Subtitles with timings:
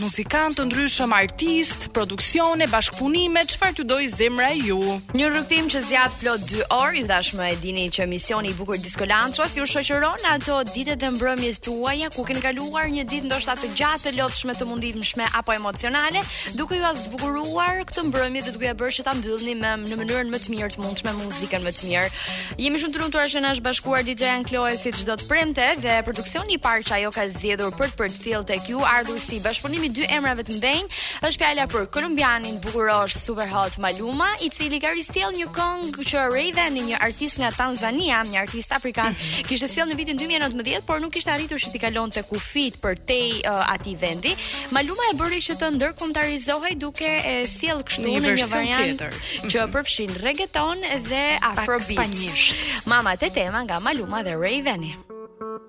[0.00, 4.78] muzikantë të ndryshëm, artist, produksione, bashkëpunime, çfarë ju dojë zemra e ju.
[5.18, 8.78] Një rrugtim që zgjat plot 2 orë, ju tashmë e dini që misioni i bukur
[8.78, 13.56] Disco Lanchos ju shoqëron ato ditët e mbrëmjes tuaja ku keni kaluar një ditë ndoshta
[13.58, 16.22] të gjatë, të lodhshme, të mundimshme apo emocionale,
[16.58, 20.30] duke ju zbukuruar këtë mbrëmje dhe duke ja bërë që ta mbyllni me në mënyrën
[20.32, 22.14] më të mirë të mundshme muzikën më të mirë.
[22.62, 25.98] Jemi shumë të lumtur që na është bashkuar DJ Ankloe si çdo të premte dhe
[26.06, 28.80] produksioni i parë që ajo ka zgjedhur zgjedhur për të përcjell tek ju
[29.20, 30.86] si bashkëpunimi dy emrave të mëdhenj,
[31.26, 36.74] është fjala për kolumbianin bukurosh Superhot Maluma, i cili ka risjell një këngë që Raven,
[36.88, 39.14] një artist nga Tanzania, një artist afrikan,
[39.48, 43.20] kishte sjell në vitin 2019, por nuk kishte arritur që t'i kalonte kufit për te
[43.42, 44.32] uh, atij vendi.
[44.72, 49.60] Maluma e bëri që të ndërkombëtarizohej duke e sjell kështu në një variant tjetër që
[49.60, 49.72] mhm.
[49.76, 52.84] përfshin reggaeton dhe afrobeat.
[52.88, 54.96] Mama te tema nga Maluma dhe Raveni.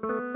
[0.01, 0.31] Thank you.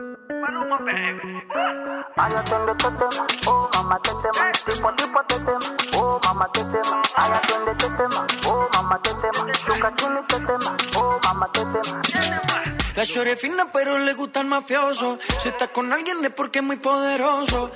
[12.96, 16.66] La chore fina pero le gusta el mafioso Si está con alguien es porque es
[16.66, 17.72] muy poderoso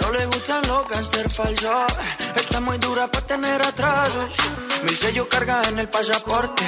[0.00, 1.92] no le gustan los gangster falsos.
[2.36, 4.30] Está muy dura para tener atrasos.
[4.82, 6.64] Mi sello carga en el pasaporte.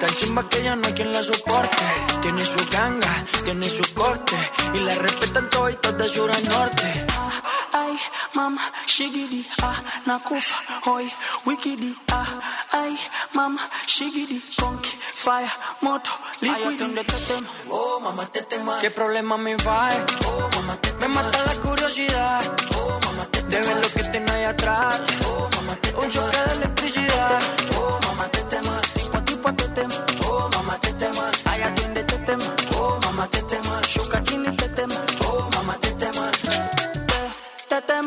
[0.00, 1.84] Tan chimba que ya no hay quien la soporte.
[2.22, 3.14] Tiene su ganga,
[3.44, 4.36] tiene su corte.
[4.72, 7.04] Y la respetan todos de sur a norte.
[7.94, 8.00] Oi,
[8.34, 10.56] mam, shigidi, ah, nakufa
[10.90, 11.06] Oi,
[11.46, 12.28] wikidi, ah,
[12.72, 12.98] ai,
[13.34, 14.90] mama, shigidi Conky,
[15.22, 16.10] fire, moto,
[16.42, 19.80] liquidi Ay, tetem, oh, mamá, tetema Qué problema me va,
[20.26, 22.42] oh, mamá, tetema Me mata la curiosidad,
[22.78, 26.36] oh, mamá, tetema De ver lo que tengo ahí atrás, oh, mamá, tetema Un choque
[26.36, 27.63] de electricidad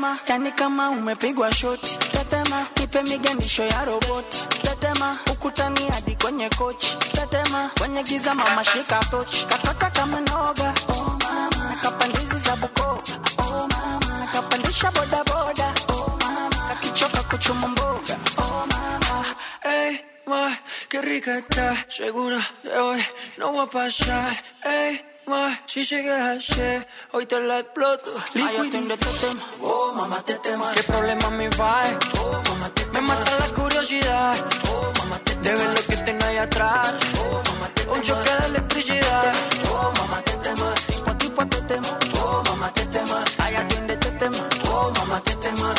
[0.08, 1.98] Tetema, yani kama umepigwa shoti.
[1.98, 4.48] Tetema, nipe miganisho ya roboti.
[4.62, 6.98] Tetema, ukutani hadi kwenye kochi.
[6.98, 9.46] Tetema, kwenye giza mama shika tochi.
[9.46, 11.70] Kataka kama noga, oh mama.
[11.70, 13.04] Nakapandizi za Bukoba,
[13.52, 14.20] oh mama.
[14.20, 16.68] Nakapandisha boda boda, oh mama.
[16.70, 19.26] Nakichoka kuchuma mboga, oh mama.
[19.62, 20.58] Hey, my
[20.90, 23.04] qué rica está, segura de hoy
[23.38, 25.02] no va a pasar, hey.
[25.28, 28.12] más si llegas che, hoy te la exploto.
[28.34, 30.72] Ay, tengo este tema, oh, mamá, te tema.
[30.74, 31.76] ¿Qué problema me va?
[32.22, 34.36] Oh, mamá, te Me mata la curiosidad,
[34.72, 38.30] oh, mamá, te De ver lo que tengo ahí atrás, oh, mamá, te Un choque
[38.40, 39.34] de electricidad,
[39.72, 40.74] oh, mamá, te tema.
[40.74, 43.24] Tipo a tipo te tema, oh, mamá, te tema.
[43.40, 45.74] Ay, atiende te tema, oh, mamá, te tema.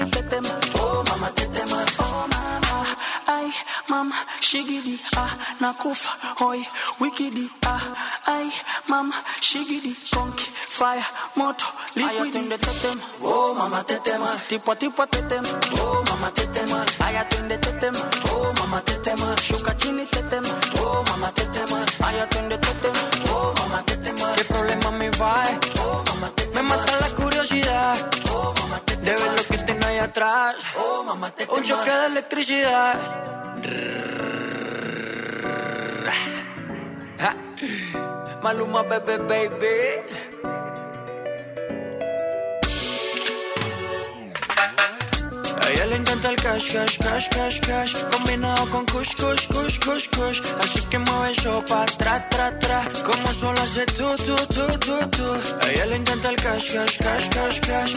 [0.00, 1.02] y te tema, oh,
[3.48, 3.54] Ai,
[3.88, 6.10] mama, shigidi, ah, nakufa,
[6.40, 6.60] hoi,
[7.00, 7.80] wikidi, ah,
[8.34, 8.52] ai,
[8.88, 10.44] mama shigidi, konki,
[10.76, 11.64] fire, moto,
[11.96, 12.40] liquidi.
[12.48, 15.42] tetem, oh mama tetema, tipo tipo tetem,
[15.80, 16.78] oh mama tetema.
[17.06, 17.94] Aya tunde tetem,
[18.32, 20.44] oh mama tetema, shuka chini tetem,
[20.84, 21.78] oh mama tetema.
[22.08, 22.92] Aya tunde tetem,
[23.32, 24.28] oh mama tetema.
[24.36, 25.36] ¿Qué problema me va?
[25.80, 26.54] Oh mama tetema.
[26.54, 27.96] Me mata la curiosidad.
[28.30, 29.04] Oh mama tetema.
[29.06, 30.54] De ver lo que tiene ahí atrás.
[30.76, 31.56] Oh mama tetema.
[31.56, 33.36] Un choque de electricidad.
[38.42, 40.17] Maluma, baby, baby.
[46.08, 48.02] encanta el cash, cash, cash, cash, cash.
[48.16, 50.40] Combinado con kush, kush, kush, kush, kush.
[50.60, 50.98] Así que
[51.30, 52.82] eso pa' tra, tra, tra.
[53.04, 55.26] Como solo hace tu tu tu tu
[55.68, 57.94] ella el cash, cash, cash, cash, cash.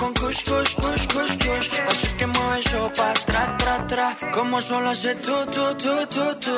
[0.00, 1.68] con kush, kush, kush, kush, kush.
[1.88, 4.16] Así que mueve eso pa' tra, tra, tra.
[4.32, 6.56] Como solo hace tu tu tu tu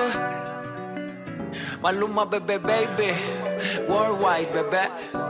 [1.83, 3.13] Maluma, bebé, baby.
[3.89, 5.28] Worldwide, bebé.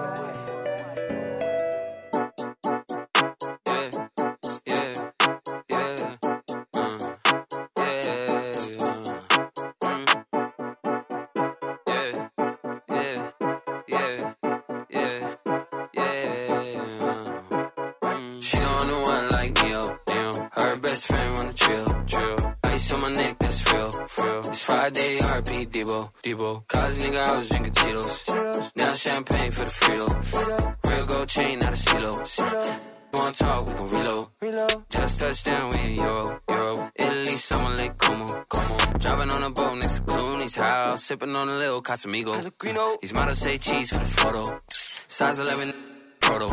[41.83, 42.33] Pablo Casamigo.
[42.33, 44.61] Uh, these models say cheese for the photo.
[45.09, 45.75] Size 11,
[46.21, 46.47] proto.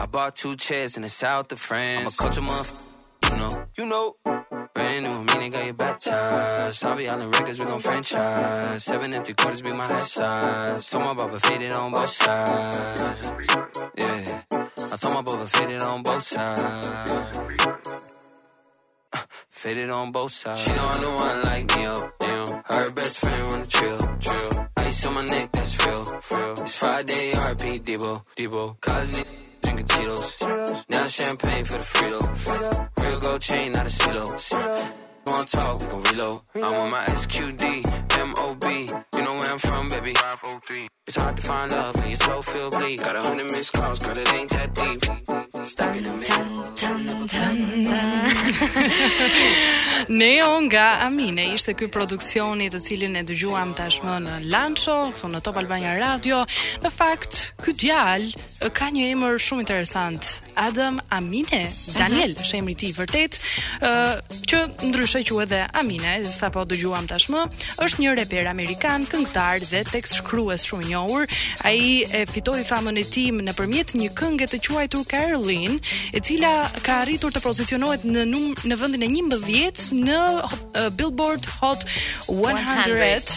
[0.00, 2.00] I bought two chairs in the south of France.
[2.00, 3.66] I'm a culture motherfucker, you know.
[3.78, 4.16] You know.
[4.74, 6.82] Brand new, meaning got you baptized.
[6.82, 8.84] Harvey Island Records, we gon' franchise.
[8.84, 10.86] Seven and three quarters be my high size.
[10.86, 12.78] Told my brother, faded on both sides.
[13.96, 14.42] Yeah.
[14.92, 17.40] I told my brother, faded on both sides.
[19.50, 20.60] Faded on both sides.
[20.60, 22.46] She don't know I one like me up, damn.
[22.66, 23.37] Her best friend
[25.18, 26.02] my neck, that's real.
[26.36, 26.52] real.
[26.52, 28.80] It's Friday, RP Debo, Debo.
[28.80, 30.84] College nigga drinking Cheetos.
[30.90, 33.02] Now champagne for the Frito.
[33.02, 35.07] Real gold chain, not a Cheeto.
[35.28, 37.62] You wanna talk, we gon' reload I'm on my SQD,
[38.28, 38.66] M-O-B
[39.14, 42.40] You know where I'm from, baby 503 It's hard to find love when you're so
[42.42, 45.04] feel bleak Got a hundred missed calls, girl, it ain't that deep
[45.66, 46.46] Stuck in the middle
[50.08, 55.40] Neon nga Amine ishte ky produksioni të cilin e dëgjuam tashmë në Lancho, këtu në
[55.44, 56.38] Top Albania Radio.
[56.84, 58.28] Në fakt, ky djalë
[58.78, 60.22] ka një emër shumë interesant.
[60.62, 61.64] Adam Amine
[61.98, 62.40] Daniel, mhm.
[62.46, 63.32] është emri i tij vërtet,
[63.84, 63.86] ë
[64.48, 67.40] që ndryshe që dhe Amina, sapo dëgjuam tashmë,
[67.84, 71.24] është një reper amerikan, këngëtar dhe tekst shkrues shumë i njohur.
[71.68, 75.78] Ai e fitoi famën e tij nëpërmjet një këngë të quajtur Caroline,
[76.14, 76.52] e cila
[76.86, 81.84] ka arritur të pozicionohet në në vendin e 11 në uh, Billboard Hot
[82.26, 82.60] 100.
[82.86, 83.34] 100.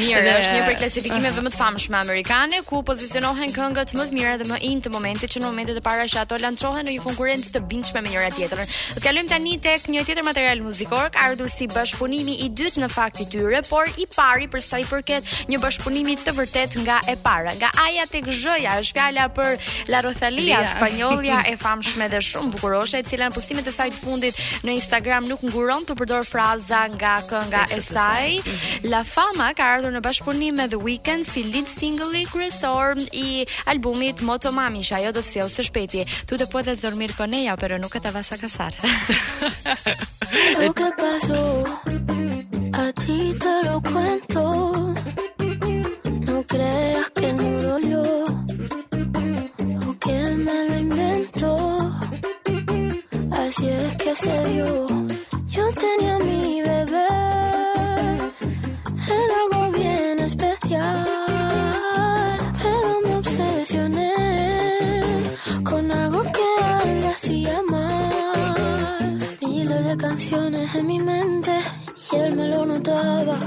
[0.00, 4.06] Mirë, dhe, është një prej klasifikimeve uh, më të famshme amerikane ku pozicionohen këngët më
[4.08, 6.86] të mira dhe më in të momentit që në momentet e para që ato lançohen
[6.88, 8.72] në një konkurrencë të bindshme me njëra tjetrën.
[8.96, 12.88] Do të tani tek një tjetër material muzikor York ardhur si bashkëpunimi i dytë në
[12.92, 17.00] fakt i tyre, por i pari për sa i përket një bashkëpunimi të vërtet nga
[17.10, 17.52] e para.
[17.58, 19.58] Nga aja tek zhëja është fjala për
[19.90, 23.98] La Rosalia, spanjollja e famshme dhe shumë bukuroshe, e cila në postimet e saj të
[24.04, 28.30] fundit në Instagram nuk nguron të përdor fraza nga kënga e saj.
[28.36, 28.88] Mhm.
[28.94, 33.42] La Fama ka ardhur në bashkëpunim me The Weeknd si lead single i kryesor i
[33.74, 36.06] albumit Motomami, që ajo do të sjellë së shpejti.
[36.30, 38.78] Tu të po dhe dormir koneja, pero nuk e të vasa kasar.
[40.96, 41.62] pasó,
[42.72, 44.72] a ti te lo cuento.
[46.26, 48.02] No creas que no dolió
[49.88, 51.54] o que me lo inventó.
[53.32, 54.66] Así es que se dio.
[55.56, 57.10] Yo tenía mi bebé,
[59.24, 61.04] era algo bien especial,
[62.62, 64.16] pero me obsesioné
[65.64, 66.46] con algo que
[67.06, 67.52] a hacía
[69.96, 71.52] canciones en mi mente
[72.12, 73.38] y él me lo notaba.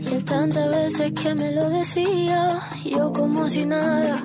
[0.00, 4.22] Y él tantas veces que me lo decía, yo como si nada.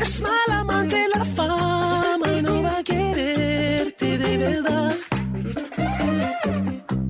[0.00, 4.92] Es mal amante la fama, y no va a quererte de verdad.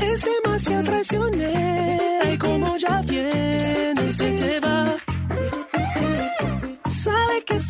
[0.01, 1.82] Es demasiado traicionero.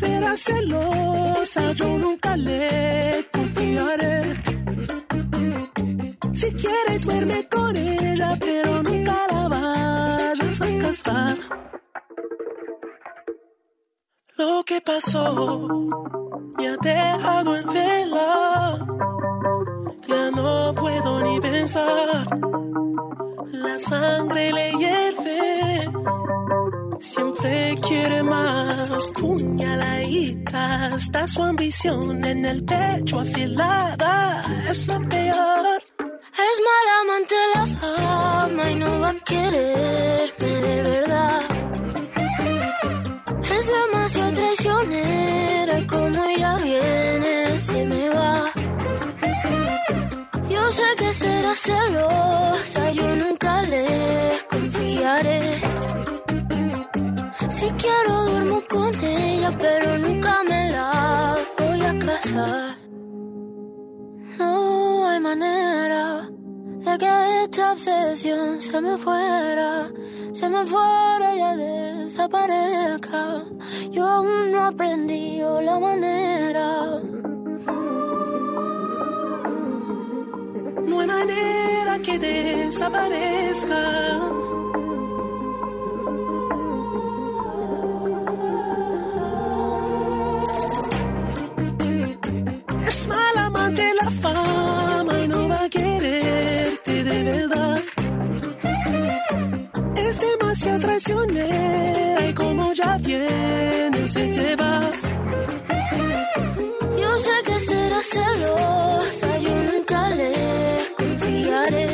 [0.03, 4.23] será celosa, yo nunca le confiaré.
[6.33, 11.37] Si quieres duerme con ella, pero nunca la vayas a casar.
[14.37, 15.25] Lo que pasó
[16.57, 18.77] me ha dejado en vela.
[20.09, 22.27] Ya no puedo ni pensar.
[23.65, 26.02] La sangre le hierve
[27.43, 29.09] requiere quiere más.
[29.19, 35.65] Puñaladita, está su ambición en el pecho afilada, es lo peor.
[36.45, 41.41] Es mala amante la fama y no va a quererme de verdad.
[43.57, 48.51] Es demasiado traicionera y como ella viene se me va.
[50.53, 55.39] Yo sé que será celosa, yo nunca le confiaré.
[57.63, 62.77] Si quiero duermo con ella, pero nunca me la voy a casar.
[64.37, 66.29] No hay manera
[66.85, 69.89] de que esta obsesión se me fuera,
[70.33, 73.45] se me fuera y ya desaparezca.
[73.91, 76.99] Yo aún no aprendí la manera.
[80.87, 84.19] No hay manera que desaparezca.
[93.79, 97.77] De la fama y no va a quererte de verdad.
[99.95, 104.73] Es demasiado traicionera y como ya viene se te va.
[107.01, 110.31] Yo sé que será celosa, yo nunca le
[110.97, 111.87] confiaré.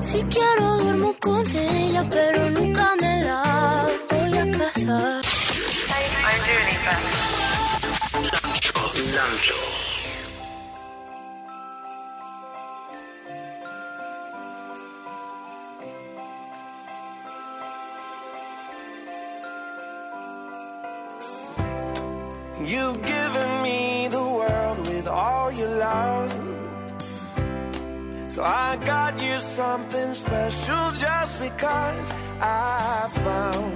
[0.00, 5.27] Si quiero duermo con ella, pero nunca me la voy a casar.
[9.18, 9.54] Sancho.
[22.60, 26.32] You've given me the world with all your love.
[28.28, 32.06] So I got you something special just because
[32.40, 33.72] I found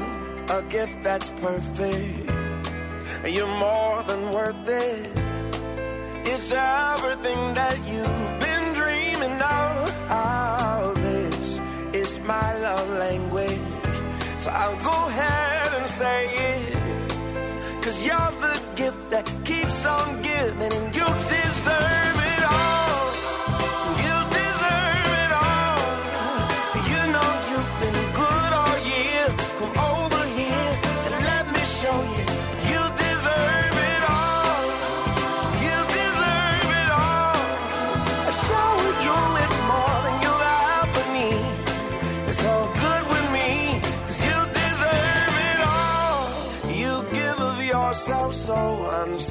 [0.57, 2.31] a gift that's perfect.
[3.37, 5.32] You're more than worth it.
[6.25, 9.75] It's everything that you've been dreaming of.
[10.11, 11.61] Oh, this
[11.93, 13.97] is my love language.
[14.39, 16.21] So I'll go ahead and say
[16.53, 17.83] it.
[17.83, 22.02] Cause you're the gift that keeps on giving, and you deserve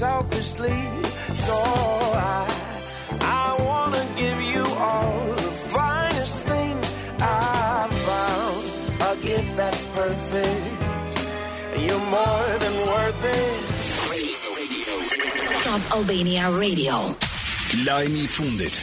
[0.01, 0.79] selfishly
[1.47, 1.57] so
[2.33, 2.39] i
[3.43, 6.85] i want to give you all the finest things
[7.51, 8.61] i've found
[9.11, 10.73] a gift that's perfect
[11.85, 13.61] you're more than worth it
[15.67, 16.95] Top Albania Radio
[17.87, 18.81] Lajmi i fundit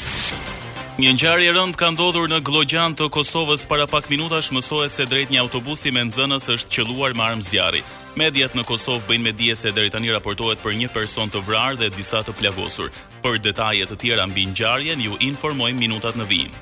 [0.98, 5.30] Një ngjarje rënd ka ndodhur në Gllogjan të Kosovës para pak minutash, mësohet se drejt
[5.30, 7.82] një autobusi me nxënës është qelluar me armë zjarri.
[8.18, 11.78] Mediat në Kosovë bëjnë me dije se deri tani raportohet për një person të vrarë
[11.78, 12.90] dhe disa të plagosur.
[13.22, 16.54] Për detajet të tjera mbi ngjarjen ju informojmë minutat në vijim.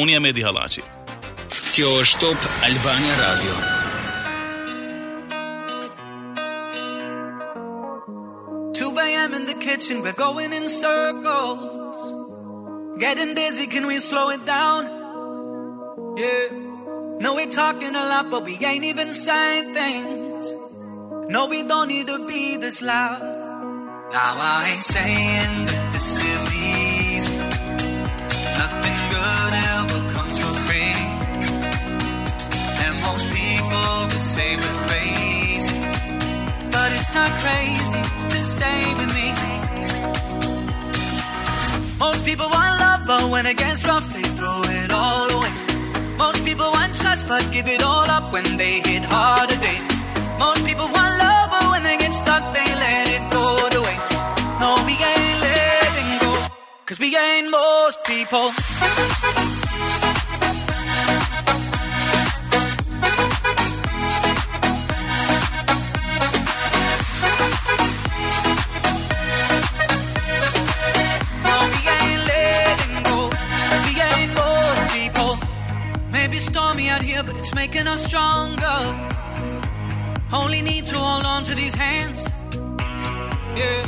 [0.00, 0.84] Unë jam Edi Halaci.
[1.76, 3.56] Kjo është Top Albania Radio.
[9.66, 12.02] kitchen we're going in circles
[13.00, 14.82] getting dizzy can we slow it down
[16.20, 16.65] yeah
[17.18, 20.52] No, we're talking a lot, but we ain't even saying things.
[21.30, 23.22] No, we don't need to be this loud.
[24.12, 27.36] Now I ain't saying that this is easy.
[28.60, 30.98] Nothing good ever comes for free.
[32.84, 35.76] And most people would say we're crazy.
[36.70, 38.00] But it's not crazy
[38.32, 39.28] to stay with me.
[41.98, 44.55] Most people want love, but when it gets rough, they throw
[47.28, 49.86] but give it all up when they hit harder days.
[50.38, 54.18] Most people want love, but when they get stuck, they let it go to waste.
[54.62, 56.32] No, we ain't letting go,
[56.86, 58.50] cause we ain't most people.
[76.96, 78.78] out here, but it's making us stronger.
[80.32, 82.18] Only need to hold on to these hands.
[83.60, 83.82] Yeah.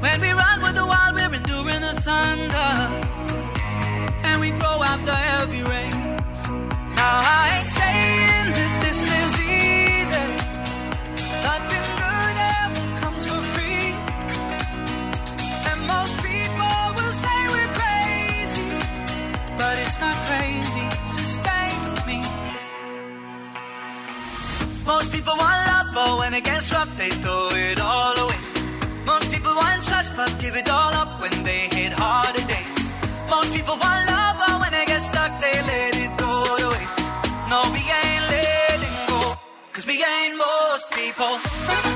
[0.00, 2.70] When we run with the wild, we're enduring the thunder.
[4.28, 5.96] And we grow after every rain.
[7.00, 7.64] Now I
[24.86, 28.36] Most people want love, but when it gets rough, they throw it all away.
[29.04, 32.76] Most people want trust, but give it all up when they hit harder days.
[33.28, 36.98] Most people want love, but when they get stuck, they let it go to waste.
[37.50, 39.34] No, we ain't letting go,
[39.72, 41.95] cause we ain't most people.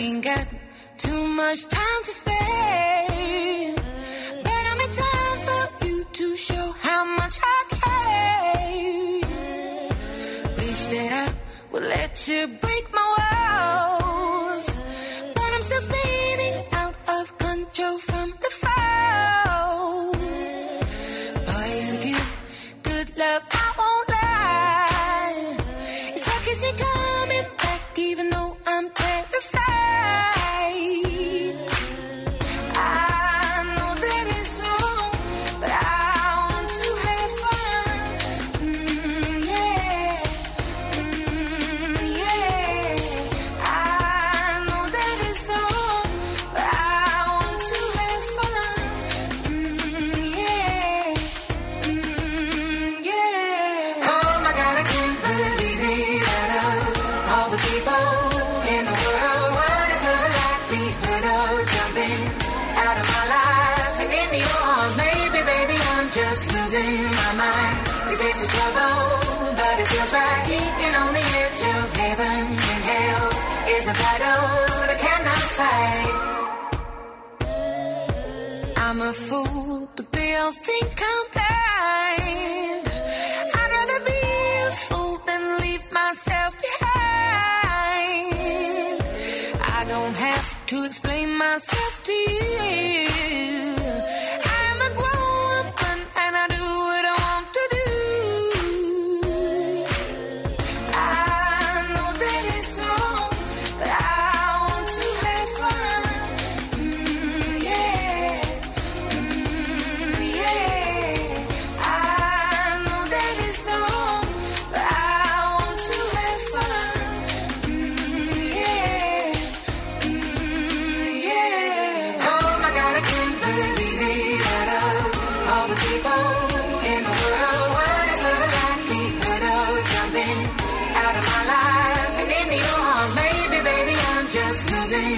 [0.00, 0.46] ain't got
[0.96, 3.64] too much time to spare.
[4.46, 9.20] But I'm in time for you to show how much I care.
[10.58, 11.26] Wish that I
[11.72, 14.66] would let you break my walls.
[15.36, 18.26] But I'm still spinning out of control from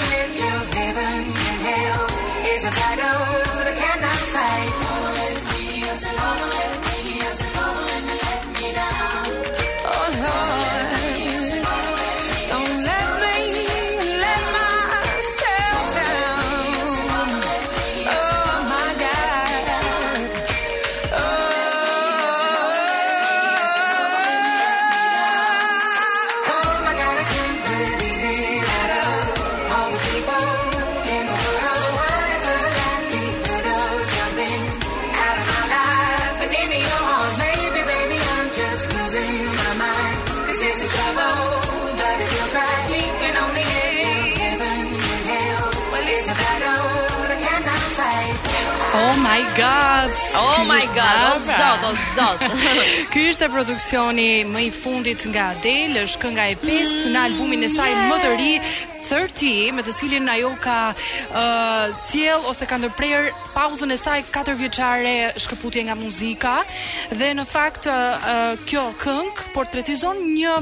[50.94, 51.88] gat, ah, pra.
[51.88, 52.38] zot, zot.
[53.14, 57.72] Ky ishte produksioni më i fundit nga Adele, është kënga e pestë në albumin e
[57.76, 58.54] saj më të ri,
[59.12, 64.54] 30 me të cilin ajo ka uh, sjell ose ka ndërprer pauzën e saj 4
[64.62, 66.54] vjeçare shkëputje nga muzika
[67.19, 68.38] dhe në fakt uh,
[68.69, 70.56] kjo këngë portretizon një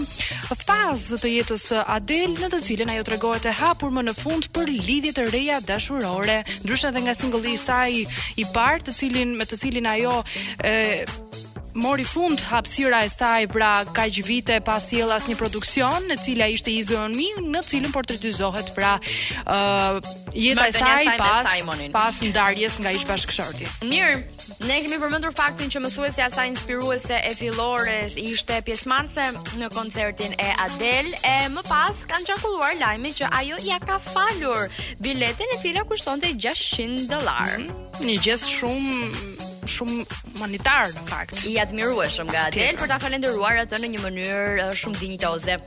[0.63, 4.49] fazë të jetës së Adele në të cilën ajo tregohet e hapur më në fund
[4.55, 9.38] për lidhje të reja dashurore ndryshe edhe nga singulli i saj i parë të cilin
[9.38, 11.38] me të cilin ajo uh,
[11.77, 16.71] mori fund hapësira e saj pra kaq vite pas sjell asnjë produksion në cila ishte
[16.73, 21.53] i zonë mi në cilën portretizohet pra ë uh, jeta e saj pas
[21.93, 24.19] pas ndarjes nga ish bashkëshorti mirë
[24.65, 30.34] Ne kemi përmendur faktin që mësuesja e saj inspiruese e Fillores ishte pjesëmarrëse në koncertin
[30.41, 34.65] e Adele e më pas kanë çakulluar lajmin që ajo ia ka falur
[35.05, 37.55] biletën e cila kushtonte 600 dollar.
[37.62, 40.04] Mm, një gjë shumë shumë
[40.36, 41.43] humanitar në fakt.
[41.50, 45.60] I admirueshëm nga Adel për ta falendëruar atë në një mënyrë shumë dinjitoze.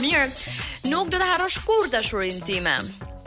[0.00, 0.26] Mirë,
[0.90, 2.78] nuk do të harrosh kur dashurinë time.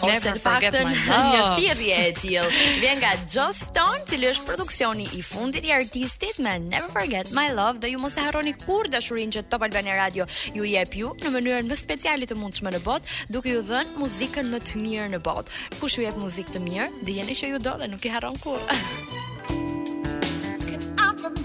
[0.03, 0.89] Ose Never të paktën
[1.31, 2.63] një thirrje e tillë.
[2.81, 7.53] Vjen nga Joe Stone, cili është produksioni i fundit i artistit me Never Forget My
[7.55, 10.25] Love dhe ju mos e harroni kur dashurinë që Top Albania Radio
[10.57, 14.51] ju jep ju në mënyrën më speciale të mundshme në botë, duke ju dhënë muzikën
[14.51, 15.59] më të mirë në botë.
[15.79, 18.81] Kush ju jep muzikë të mirë, jeni që ju do dhe nuk i harron kurrë.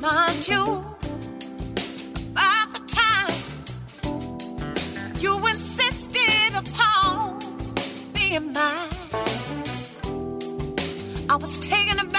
[0.00, 0.46] Mind
[2.34, 3.34] By the time
[5.18, 7.40] you insisted upon
[8.14, 9.11] being mine,
[11.28, 12.17] I was taken aback.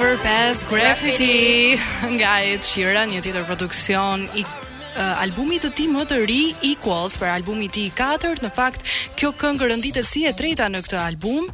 [0.00, 1.76] Over Pass Graffiti
[2.16, 6.38] nga Ed Sheeran, një tjetër produksion i uh, albumit të tij më të ri
[6.70, 8.40] Equals, për albumi i i katërt.
[8.40, 8.86] Në fakt,
[9.20, 11.52] kjo këngë rënditet si e treta në këtë album.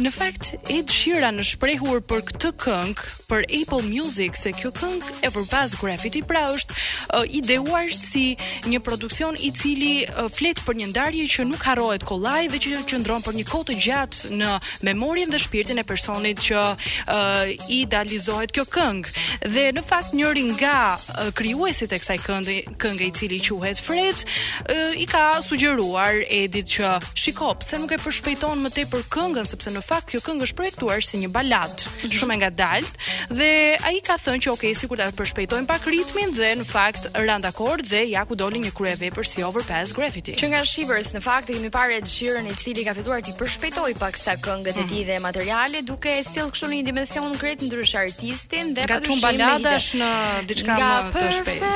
[0.00, 5.12] Në fakt, Ed Sheeran në shprehur për këtë këngë, për Apple Music se kjo këngë
[5.26, 8.34] e vërbaz Graffiti pra është uh, ideuar si
[8.66, 12.74] një produksion i cili uh, flet për një ndarje që nuk harohet kollaj dhe që
[12.92, 14.50] qëndron për një kohë të gjatë në
[14.90, 19.14] memorien dhe shpirtin e personit që uh, idealizohet kjo këngë.
[19.56, 24.24] Dhe në fakt njëri nga uh, krijuesit e kësaj këngë, këngë i cili quhet Fred,
[24.66, 29.75] uh, i ka sugjeruar Edit që shikop, pse nuk e përshpejton më tepër këngën sepse
[29.76, 32.18] në fakt kjo këngë është projektuar si një balad, mm -hmm.
[32.18, 32.94] shumë ngadalt
[33.40, 33.50] dhe
[33.90, 37.84] ai ka thënë që okay, sikur ta përshpejtojmë pak ritmin dhe në fakt rand dakord
[37.92, 40.34] dhe ja ku doli një kryevepër si Overpass Graffiti.
[40.40, 43.92] Që nga Shivers në fakt kemi parë Ed Sheeran i cili ka fituar ti përshpejtoi
[44.02, 44.84] pak sa këngët mm -hmm.
[44.84, 44.92] e mhm.
[44.92, 49.22] tij dhe materiale duke sill kështu në një dimension krejt ndrysh artistin dhe pa shumë
[49.26, 50.10] baladash në
[50.48, 51.72] diçka më të shpejtë.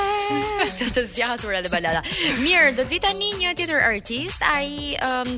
[0.78, 2.00] Të të edhe balada.
[2.44, 4.68] Mirë, do të vi tani një tjetër artist, ai
[5.10, 5.28] um,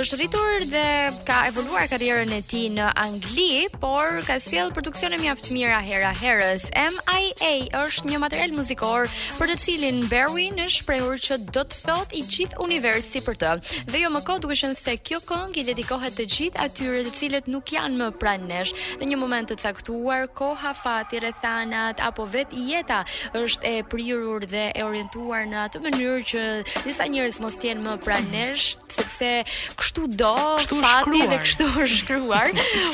[0.00, 0.86] është rritur dhe
[1.28, 6.08] ka evoluar ka karrierën e tij në Angli, por ka sjell produksione mjaft mira hera
[6.18, 6.64] herës.
[6.96, 9.04] MIA është një material muzikor
[9.38, 13.52] për të cilin Berwin është shprehur që do të thot i gjithë universi për të.
[13.92, 17.12] Dhe jo më kot duke qenë se kjo këngë i dedikohet të gjithë atyre të
[17.20, 22.26] cilët nuk janë më pranë nesh në një moment të caktuar, koha fati rrethanat apo
[22.34, 23.04] vet jeta
[23.38, 26.42] është e prirur dhe e orientuar në atë mënyrë që
[26.82, 29.32] disa njerëz mos të jenë më pranë nesh sepse
[29.78, 31.32] kështu do kështu fati shkruar.
[31.36, 32.48] dhe kështu shkruar,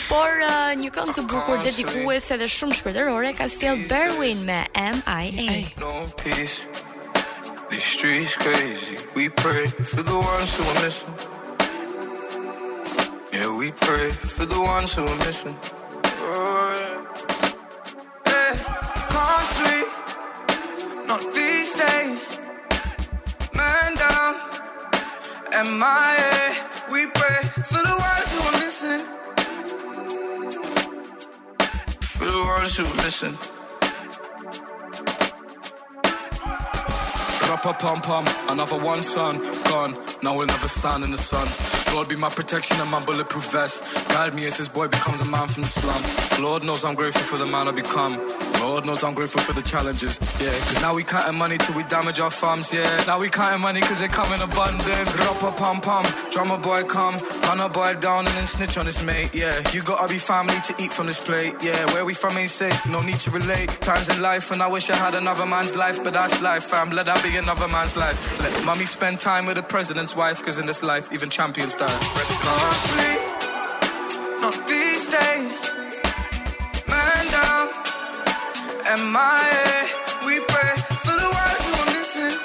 [0.08, 5.70] por uh, një këngë të bukur dedikuese dhe shumë shpërtërore ka sjell Berwin me MIA.
[7.70, 11.14] The streets crazy, we pray for the ones who are missing.
[13.32, 15.56] Yeah, we pray for the ones who are missing.
[15.62, 18.30] Oh, yeah.
[18.30, 18.54] Hey, eh,
[19.14, 19.88] can't sleep,
[21.06, 22.40] not these days.
[23.54, 24.36] Man down,
[25.54, 26.56] and my
[26.90, 29.00] We pray for the ones who are missing.
[32.18, 33.32] For the ones who listen.
[37.48, 39.96] Rapper pom pom, another one son gone.
[40.22, 41.48] Now we'll never stand in the sun.
[41.94, 43.84] Lord be my protection and my bulletproof vest.
[44.10, 46.02] Guide me as this boy becomes a man from the slum.
[46.42, 48.20] Lord knows I'm grateful for the man I become.
[48.60, 50.50] Lord knows I'm grateful for the challenges, yeah.
[50.66, 53.02] Cause now we counting money till we damage our farms, yeah.
[53.06, 55.14] Now we counting money cause they come in abundance.
[55.16, 59.34] Rapper pom pom, drummer boy come, Runner boy down and then snitch on his mate,
[59.34, 59.62] yeah.
[59.72, 61.84] You gotta be family to eat from this plate, yeah.
[61.94, 63.68] Where we from ain't safe, no need to relate.
[63.80, 66.90] Times in life, and I wish I had another man's life, but that's life, fam.
[66.90, 68.18] Let that be another man's life.
[68.42, 71.86] Let mommy spend time with the president's wife, cause in this life, even champions die.
[71.86, 75.77] Rest Can't sleep, not these days.
[78.90, 79.00] and
[80.26, 80.72] We pray
[81.04, 82.36] for the ones who are missing.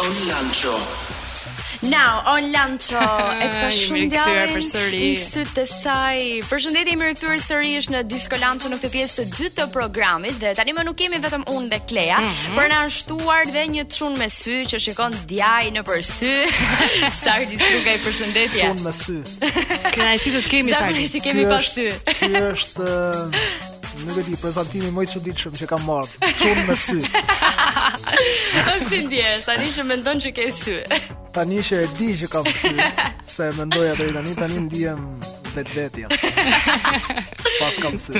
[0.00, 1.14] on Lancho.
[1.88, 2.98] Now, on Lancho,
[3.44, 6.22] e të shumë djallin në sytë të saj.
[6.50, 10.50] Përshëndetje i mërëtur sërish në Disco Lancho në këtë pjesë të dy të programit, dhe
[10.58, 12.56] tani më nuk kemi vetëm unë dhe Klea, mhm.
[12.56, 15.84] por na për në ashtuar dhe një të shumë me sy që shikon djaj në
[15.90, 16.30] për sy.
[17.20, 18.62] Sardi, të nuk e përshëndetje.
[18.62, 19.18] Shumë me sy.
[19.94, 20.80] Këna e si të të kemi, Sardi.
[20.90, 21.86] Zakonisht i kemi pa sy.
[22.16, 22.96] Kjo është...
[24.06, 26.34] Nuk e di, prezantimi më i çuditshëm që kam marrë.
[26.42, 26.98] Çun me sy.
[28.74, 30.76] Ose ndjesh, tani që mendon që ke sy
[31.36, 32.70] tani që e di që kam sy,
[33.36, 35.00] se mendoja deri tani tani ndiem
[35.56, 36.14] vetë vetë jam.
[37.60, 38.16] Pas kam sy.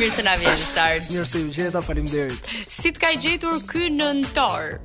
[0.00, 1.10] Mirë se na të start.
[1.12, 2.48] Mirë se ju gjeta, faleminderit.
[2.72, 4.76] Si të ka gjetur kë nëntor?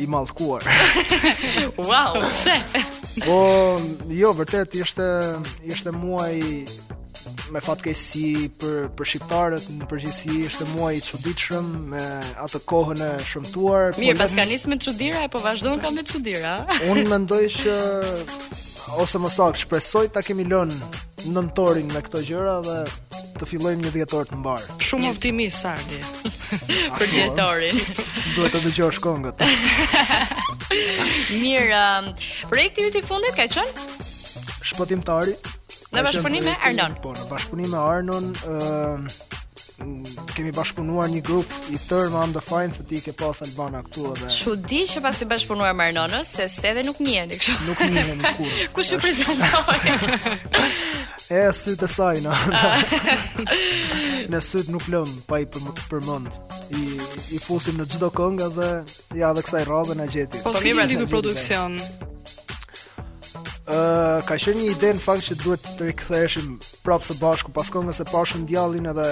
[0.00, 0.64] I mallkuar.
[1.88, 2.56] wow, pse?
[3.24, 3.38] Po,
[4.20, 5.06] jo vërtet ishte
[5.70, 6.36] ishte muaj
[7.52, 12.02] me fat për për shqiptarët në përgjithësi ishte muaj i çuditshëm me
[12.44, 13.92] atë kohën e shëmtuar.
[13.96, 16.56] Po Mirë, pas ka nisë me çudira apo vazhdon ka me çudira?
[16.90, 17.74] Unë mendoj që
[19.00, 20.90] ose më saktë shpresoj ta kemi lënë
[21.34, 22.76] nëntorin me këto gjëra dhe
[23.38, 24.66] të fillojmë një dhjetor të mbar.
[24.88, 26.02] Shumë optimist Ardi
[26.98, 27.80] për dhjetorin.
[28.36, 29.46] Duhet të dëgjosh këngët.
[31.42, 32.12] Mirë, um,
[32.52, 33.88] projekti yt i fundit ka qenë?
[34.64, 35.34] Shpëtimtari.
[35.94, 36.94] Në bashkëpunim me Arnon.
[37.04, 38.34] Po, në bashkëpunim me mm, Arnon,
[40.34, 44.08] kemi bashkëpunuar një grup i tërë me Under Fine se ti ke pas Albana këtu
[44.12, 44.26] edhe.
[44.34, 47.52] Çudi që pasi bashkëpunuar me Arnonën, se se edhe nuk njiheni kështu.
[47.68, 48.66] Nuk njiheni kurrë.
[48.78, 49.80] Kush ju prezanton?
[51.34, 52.32] e sy të saj në
[54.34, 54.38] në
[54.74, 56.00] nuk lëm pa i përmend për
[56.80, 56.82] i
[57.38, 58.68] i fusim në çdo këngë dhe
[59.22, 60.38] ja dhe kësaj radhe na gjeti.
[60.44, 61.72] Po si ti po ky produksion?
[63.64, 68.00] ka qenë një ide në fakt që duhet të riktheshim prapë së bashku pas kongës
[68.02, 69.06] së pashëm djallin edhe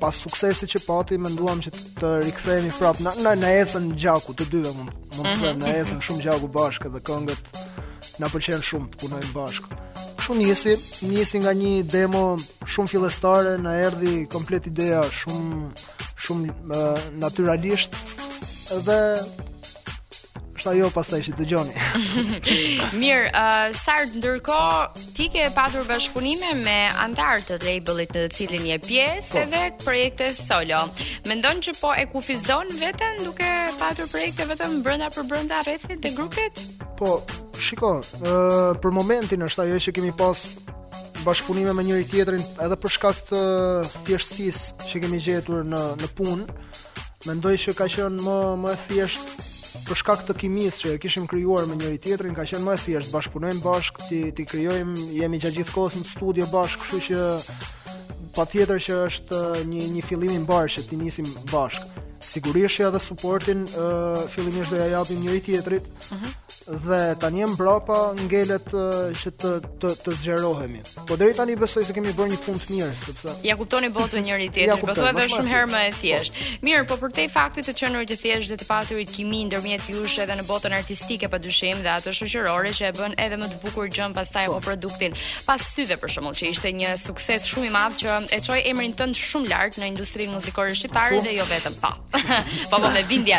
[0.00, 1.70] pas suksesit që pati po menduam që
[2.00, 5.68] të rikthehemi prapë në në në esën gjaku të dyve mund mund të them në
[5.68, 5.80] mhm.
[5.82, 7.56] esën shumë gjaku bashkë dhe këngët
[8.22, 9.78] na pëlqen shumë të punojmë bashkë.
[10.22, 10.74] Shumë nisi,
[11.10, 12.24] nisi nga një demo
[12.70, 15.70] shumë fillestare, na erdhi komplet ideja shumë
[16.24, 17.96] shumë uh, natyralisht
[18.86, 19.00] dhe
[20.62, 21.72] Kështu ajo pastaj të dëgjoni.
[23.00, 28.76] Mirë, uh, Sard, ndërkohë ti ke patur bashkëpunime me antar të labelit të cilin je
[28.84, 29.88] pjesë edhe po.
[29.88, 30.84] projekte solo.
[31.26, 33.50] Mendon që po e kufizon veten duke
[33.82, 36.62] patur projekte vetëm brenda për brenda rrethit të grupit?
[37.00, 37.16] Po,
[37.58, 40.46] shiko, uh, për momentin është ajo që kemi pas
[41.26, 43.42] bashkëpunime me njëri tjetrin edhe për shkak të
[43.98, 46.46] thjeshtësisë që kemi gjetur në në punë.
[47.26, 49.06] Mendoj që ka qenë më më e
[49.86, 52.80] për shkak të kimisë që e kishim krijuar me njëri tjetrin, ka qenë më e
[52.86, 57.24] thjeshtë bashkëpunojmë bashkë, ti ti krijojmë, jemi gjatë gjithë kohës në studio bashkë, kështu që
[58.36, 62.06] patjetër që është uh, një një fillim i mbarë që ti nisim bashkë.
[62.22, 65.90] Sigurisht që edhe suportin uh, fillimisht do ja japim njëri tjetrit.
[65.90, 66.14] Mhm.
[66.14, 66.38] Uh -huh
[66.68, 68.68] dhe tani e mbrapa ngelet
[69.18, 69.50] që të
[69.82, 70.80] të, të zgjerohemi.
[71.08, 74.46] Po deri tani besoj se kemi bërë një punë mirë, sepse ja kuptoni botën njëri
[74.52, 74.70] tjetrit.
[74.70, 76.36] ja po thuhet shumë herë më e thjeshtë.
[76.64, 80.18] Mirë, po për këtë faktit të qenurit të thjeshtë dhe të paturit kimi ndërmjet jush
[80.22, 83.86] edhe në botën artistike padyshim dhe ato shoqërore që e bën edhe më të bukur
[83.96, 84.64] gjën pasaj apo po.
[84.68, 85.12] produktin.
[85.48, 88.08] Pas syve për shembull që ishte një sukses shumë i madh që
[88.38, 91.22] e çoi emrin tënd shumë lart në industrinë muzikore shqiptare po.
[91.26, 91.90] dhe jo vetëm pa.
[91.90, 92.22] Po.
[92.70, 93.38] po po me bindje.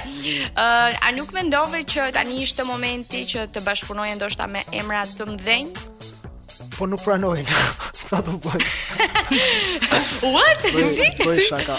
[0.53, 4.63] Ë uh, a nuk mendove që tani ishte momenti ti që të bashkëpunojë ndoshta me
[4.73, 5.67] emra të mëdhenj?
[6.73, 7.57] Po nuk pranojnë.
[8.09, 8.63] Sa do bëj?
[10.33, 10.63] What?
[10.73, 11.75] Bëj shaka.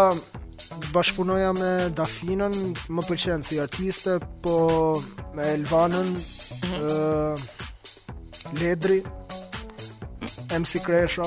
[0.95, 2.53] Bashpunoja me Dafinën,
[2.91, 4.97] më pëlqen si artiste, po
[5.37, 6.11] me Elvanën,
[6.59, 7.55] mhm.
[8.57, 8.97] Ledri,
[10.53, 11.23] MC Kresha.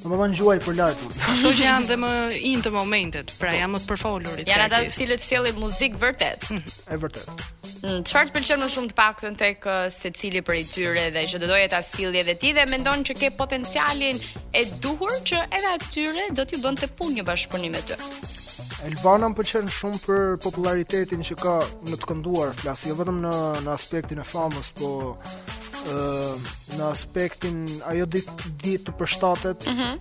[0.00, 2.10] Në më bënë gjuaj për lartë Kto që janë dhe më
[2.48, 4.30] inë të momentet Pra jam më të përfolurit.
[4.32, 6.76] artist Janë ata cilët të cilë i muzikë vërtet mhm.
[6.94, 7.44] E vërtet
[7.82, 10.56] mm, Çfarë të përqenë më shumë të pak të në tek uh, Se cili për
[10.56, 13.30] i tyre dhe që dodoj e ta cilë edhe dhe ti Dhe mendonë që ke
[13.42, 14.22] potencialin
[14.56, 18.00] e duhur Që edhe atyre do t'ju bënd të pun një bashkëpunim të
[18.88, 21.58] Elvana më përqenë shumë për popularitetin që ka
[21.90, 23.32] në të kënduar flas, jo vetëm në,
[23.66, 24.92] në aspektin e famës po
[25.86, 29.68] në aspektin ajo ditë ditë të përshtatet.
[29.70, 29.98] Mm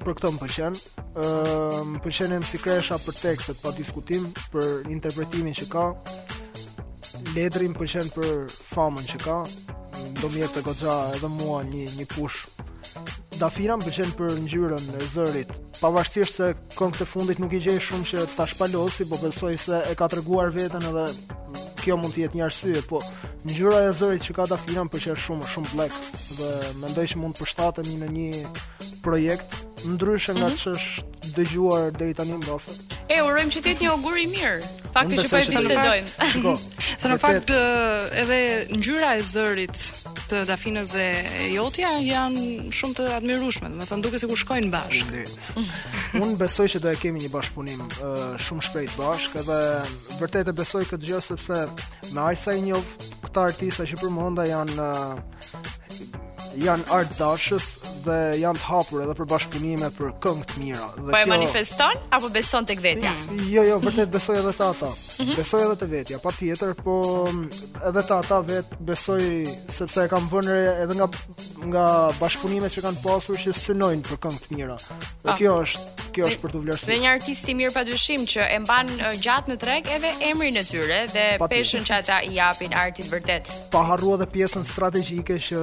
[0.00, 0.74] Për këtë më pëlqen.
[1.22, 5.84] Ëm uh, pëlqen Kresha për tekstet pa diskutim, për interpretimin që ka.
[7.34, 9.38] Letri më pëlqen për famën që ka.
[10.20, 12.44] Do më jep të goxha edhe mua një një push.
[13.40, 15.56] Dafira më pëlqen për ngjyrën e zërit.
[15.80, 19.80] Pavarësisht se këngët e fundit nuk i gjej shumë që ta shpalosi, po besoj se
[19.88, 21.08] e ka treguar veten edhe
[21.80, 23.00] kjo mund të jetë një arsye, po
[23.48, 26.50] ngjyra e zërit që ka dafinan për çfarë shumë shumë black dhe
[26.82, 28.30] mendoj se mund të përshtatet në një
[29.04, 29.56] projekt
[29.88, 31.06] ndryshe nga ç'është mhm.
[31.06, 31.34] mm -hmm.
[31.36, 32.76] dëgjuar deri tani mbase.
[33.08, 34.60] E urojmë që të jetë një augur i mirë.
[34.94, 36.30] Fakti që po e diskutojmë.
[36.32, 36.58] Shikoj,
[37.00, 37.48] Se në fakt
[38.18, 38.36] edhe
[38.76, 39.78] ngjyra e zërit
[40.28, 41.06] të Dafinës dhe
[41.54, 42.42] Jotja janë
[42.76, 45.22] shumë të admirueshme, do të thënë duke sikur shkojnë bashkë.
[46.20, 49.60] Unë besoj që do të kemi një bashkëpunim uh, shumë shpejt bashkë dhe
[50.20, 51.62] vërtet e besoj këtë gjë sepse
[52.12, 52.92] me aq sa i njoh
[53.24, 55.58] këta artista që përmenda janë uh,
[56.60, 60.88] janë art dashës dhe janë të hapur edhe për bashkëpunime, për këngë të mira.
[60.96, 63.12] Dhe po e manifeston apo beson tek vetja?
[63.28, 64.92] Mm, jo, jo, vërtet besoj edhe ta ata.
[65.20, 65.34] Mhm.
[65.36, 66.94] besoj edhe te vetja, patjetër, po
[67.30, 67.50] mm,
[67.90, 69.20] edhe ta ata vet besoj
[69.68, 70.54] sepse e kam vënë
[70.86, 71.08] edhe nga
[71.74, 71.86] nga
[72.22, 74.76] bashkëpunimet që kanë pasur që synojnë për këngë të mira.
[75.26, 75.36] Dhe ah.
[75.36, 76.88] kjo është kjo është për të vlerësuar.
[76.92, 78.88] Dhe një artist i mirë padyshim që e mban
[79.26, 83.52] gjatë në treg edhe emrin e tyre dhe peshën që ata i japin artit vërtet.
[83.76, 85.60] Pa harrua edhe pjesën strategjike që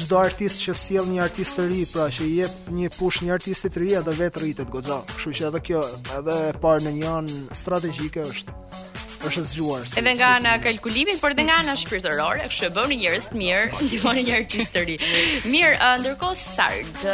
[0.00, 3.32] çdo artist që sjell një artist të ri, pra që i jep një push një
[3.34, 5.00] artisti të ri edhe vetë rritet goxha.
[5.12, 5.82] Kështu që edhe kjo
[6.18, 8.54] edhe parë në një anë strategjike është
[9.28, 9.86] është zgjuar.
[9.98, 13.40] Edhe nga ana e kalkulimit, por edhe nga ana shpirtërore, kështu e bëni njerëz të
[13.42, 14.96] mirë, ndihmoni njërë të tjerë.
[15.52, 16.68] Mirë, uh, ndërkohë përsa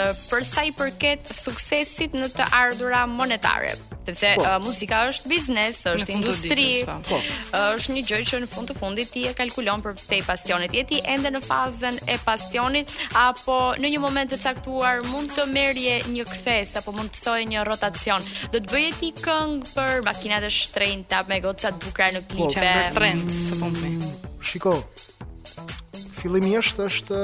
[0.06, 3.74] uh, për sa i përket suksesit në të ardhurë monetare,
[4.06, 4.46] sepse po.
[4.48, 6.68] Uh, muzika është biznes, është industri.
[6.88, 6.98] Po.
[7.10, 7.20] po.
[7.50, 10.74] Uh, është një gjë që në fund të fundit ti e kalkulon për te pasionet.
[10.78, 15.44] Je ti ende në fazën e pasionit apo në një moment të caktuar mund të
[15.50, 18.24] merrje një kthes apo mund të psoje një rotacion?
[18.52, 22.90] Do të bëje ti këngë për makinat e shtrenjta me goca të kërë po, në
[22.94, 24.10] trend, së pëmpi
[24.46, 24.72] Shiko,
[26.14, 27.22] fillimisht është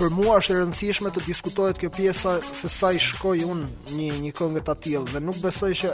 [0.00, 4.18] për mua është e rëndësishme të diskutohet kjo pjesa se sa i shkoj unë një
[4.24, 5.92] një këngë të tillë dhe nuk besoj që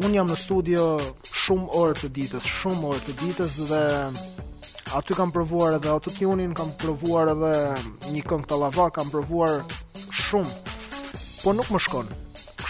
[0.00, 0.86] un jam në studio
[1.44, 3.82] shumë orë të ditës, shumë orë të ditës dhe
[4.98, 7.52] aty kam provuar edhe auto tunin, kam provuar edhe
[8.14, 9.60] një këngë të lavë, kam provuar
[10.24, 10.60] shumë,
[11.44, 12.12] por nuk më shkon.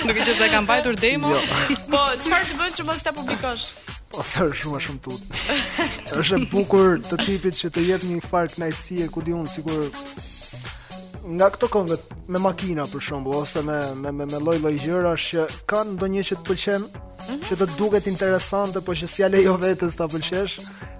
[0.07, 1.35] Nuk e di se kam bajtur demo.
[1.35, 1.77] Jo.
[1.91, 3.71] Po, çfarë të bën që mos ta publikosh?
[4.19, 5.39] ose është shumë shumë tut.
[6.19, 9.85] Është e bukur të tipit që të jetë një farë nicee ku diun sikur
[11.37, 11.97] nga këto këngë
[12.35, 16.39] me makina për shemb ose me me me me lloj-lloj gjëra që kanë ndonjë që
[16.39, 17.41] të pëlqen, mhm.
[17.49, 20.57] që të duket interesante, por që s'ia lejo vetes ta pëlqesh,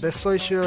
[0.00, 0.58] besoj që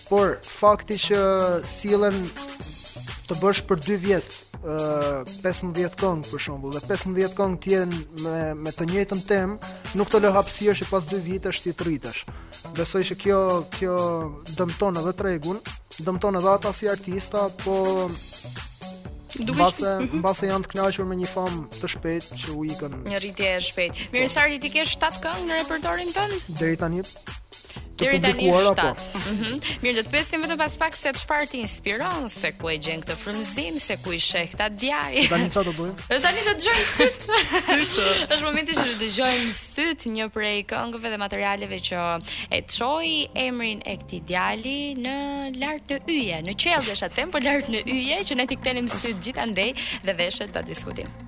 [0.10, 1.20] por fakti që
[1.66, 2.18] sillen
[3.28, 8.00] të bësh për dy vjet uh, 15 këngë për shembull dhe 15 këngë të jenë
[8.24, 12.24] me me të njëjtën temë, nuk të lë hapësirë pas 2 vitesh ti të rritesh.
[12.80, 13.40] Besoj se kjo
[13.78, 13.98] kjo
[14.56, 15.62] dëmton edhe tregun,
[16.00, 18.10] dëmton edhe ata si artista, po
[19.38, 20.22] Mbase, mhm.
[20.24, 22.96] mbase janë të kënaqur me një famë të shpejtë që u ikën.
[23.12, 24.08] Një rritje e shpejtë.
[24.16, 26.48] Mirë, i ti kesh 7 këngë në repertorin tënd?
[26.58, 27.04] Deri tani
[27.98, 28.96] të publikuar apo.
[29.30, 29.60] Mhm.
[29.82, 33.02] Mirë, do të pyesim vetëm pas pak se çfarë të inspiron, se ku e gjen
[33.02, 35.14] këtë frymëzim, se ku i sheh këtë djaj.
[35.16, 35.96] Do tani çfarë do bëjmë?
[36.10, 37.22] Do tani do dëgjoj syt.
[37.66, 37.96] Syt.
[38.34, 42.02] Është momenti që të dëgjojm syt një prej këngëve dhe materialeve që
[42.58, 43.16] e çoi
[43.48, 45.16] emrin e këtij djali në
[45.62, 48.90] lart në yje, në qellë është atë tempo lart në yje që ne ti kthenim
[48.92, 49.74] syt gjithandaj
[50.06, 51.27] dhe veshët ta diskutojmë.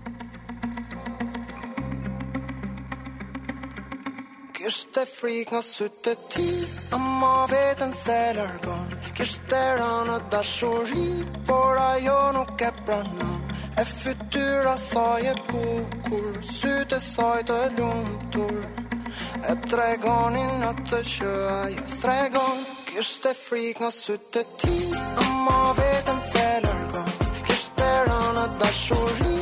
[4.70, 6.44] Kishte frik nga sytë të ti
[7.02, 11.06] ma vetën se lërgon Kishte të dashuri
[11.48, 13.40] Por ajo nuk e pranon
[13.82, 18.62] E fytyra saj e bukur Sytë e saj të lumtur
[19.50, 22.62] E tregonin në të që ajo stregon
[22.92, 24.78] Kishte frik nga sytë të ti
[25.50, 27.10] ma vetën se lërgon
[27.50, 29.39] Kishte të dashuri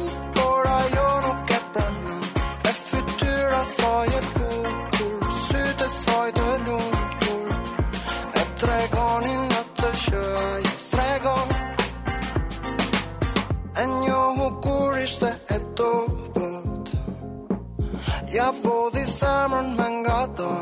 [19.50, 20.62] zemrën me nga dal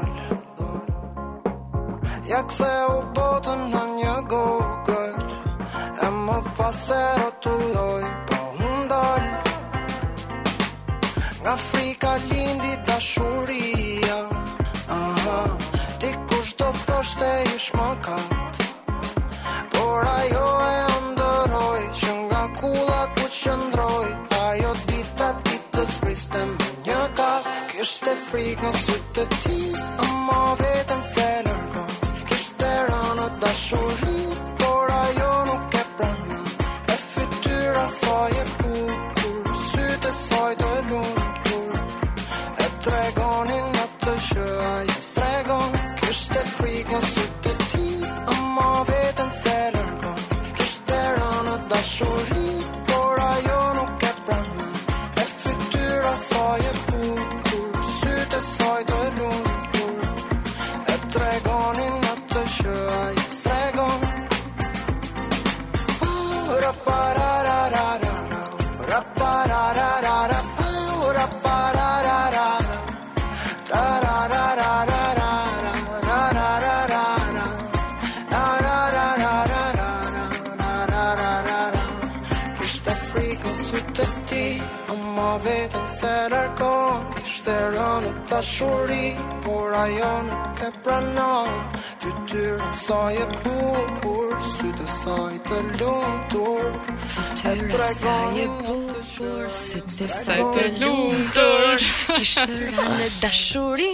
[2.28, 5.18] Ja këthe u botën në një gogër
[6.04, 9.02] E më pasero të loj Po unë
[11.42, 14.20] Nga frika lindi të shuria
[16.02, 18.35] Dikush do thoshte ish më kam
[88.56, 89.06] dashuri
[89.46, 91.50] Por ajo nuk ke pranon
[92.02, 96.64] Fytyrën saj e bukur Sytë saj të lumëtur
[97.16, 101.84] Fytyrën saj e bukur Sytë saj të lumëtur
[102.16, 103.92] Kishtërën e dashuri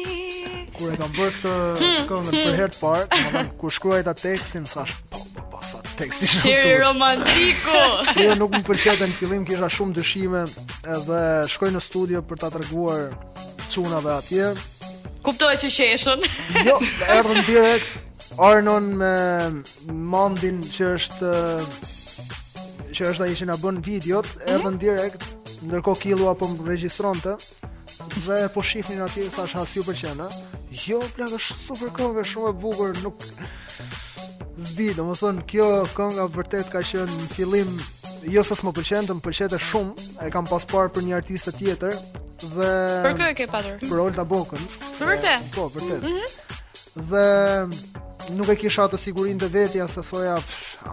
[0.77, 2.05] Kur e kam bërë këtë hmm.
[2.11, 6.29] këngë për herë të parë, kur shkruaj ta tekstin, thash, po, po, po, sa teksti
[6.47, 7.75] Qeri romantiko.
[8.07, 10.41] Kërë jo, nuk më pëlqente në fillim, kisha shumë dëshime,
[10.95, 11.21] edhe
[11.53, 13.03] shkoj në studio për ta treguar
[13.75, 14.51] qunave atje.
[15.23, 16.25] Kuptoj që sheshën.
[16.67, 16.75] jo,
[17.13, 19.11] erdhëm direkt Arnon me
[20.11, 21.31] Mandin që është
[22.91, 24.53] që është ai që na bën videot, mhm.
[24.55, 25.23] erdhën direkt,
[25.69, 27.37] ndërkohë Killu apo më regjistronte
[28.25, 30.25] dhe po shifnin atje thash ha super qen
[30.71, 33.23] Jo, plak është super këngë, shumë e bukur, nuk
[34.61, 35.65] zdi, domethënë kjo
[35.95, 37.71] kënga vërtet ka qenë në fillim
[38.31, 40.07] jo sa më pëlqente, më pëlqente shumë.
[40.23, 41.97] E kam pas parë për një artist tjetër,
[42.49, 42.73] dhe
[43.05, 43.79] Për kë e ke patur?
[43.81, 44.65] Për Olta Bokën.
[44.97, 45.49] Po vërtet.
[45.55, 46.01] Po, vërtet.
[46.01, 47.07] Mm -hmm.
[47.11, 50.37] Dhe nuk e kisha atë sigurinë të vetë ja se thoja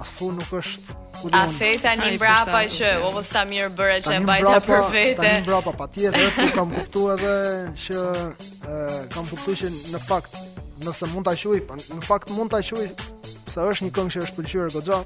[0.01, 0.97] ashtu nuk është
[1.33, 5.17] A feta një mbrapa që o vës ta mirë bëre që e bajta për fete
[5.21, 7.35] Tani një mbrapa pa tjetë Kam kuptu edhe
[7.85, 7.97] që
[8.65, 8.73] e,
[9.15, 10.33] Kam kuptuar që në fakt
[10.87, 12.91] nëse mund ta quaj, po, në fakt mund ta quaj
[13.49, 14.97] se është një këngë që është pëlqyer goxha.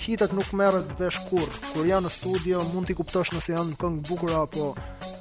[0.00, 1.50] Hitet nuk merret vesh kurr.
[1.74, 4.70] Kur janë në studio mund t'i kuptosh nëse janë këngë bukur apo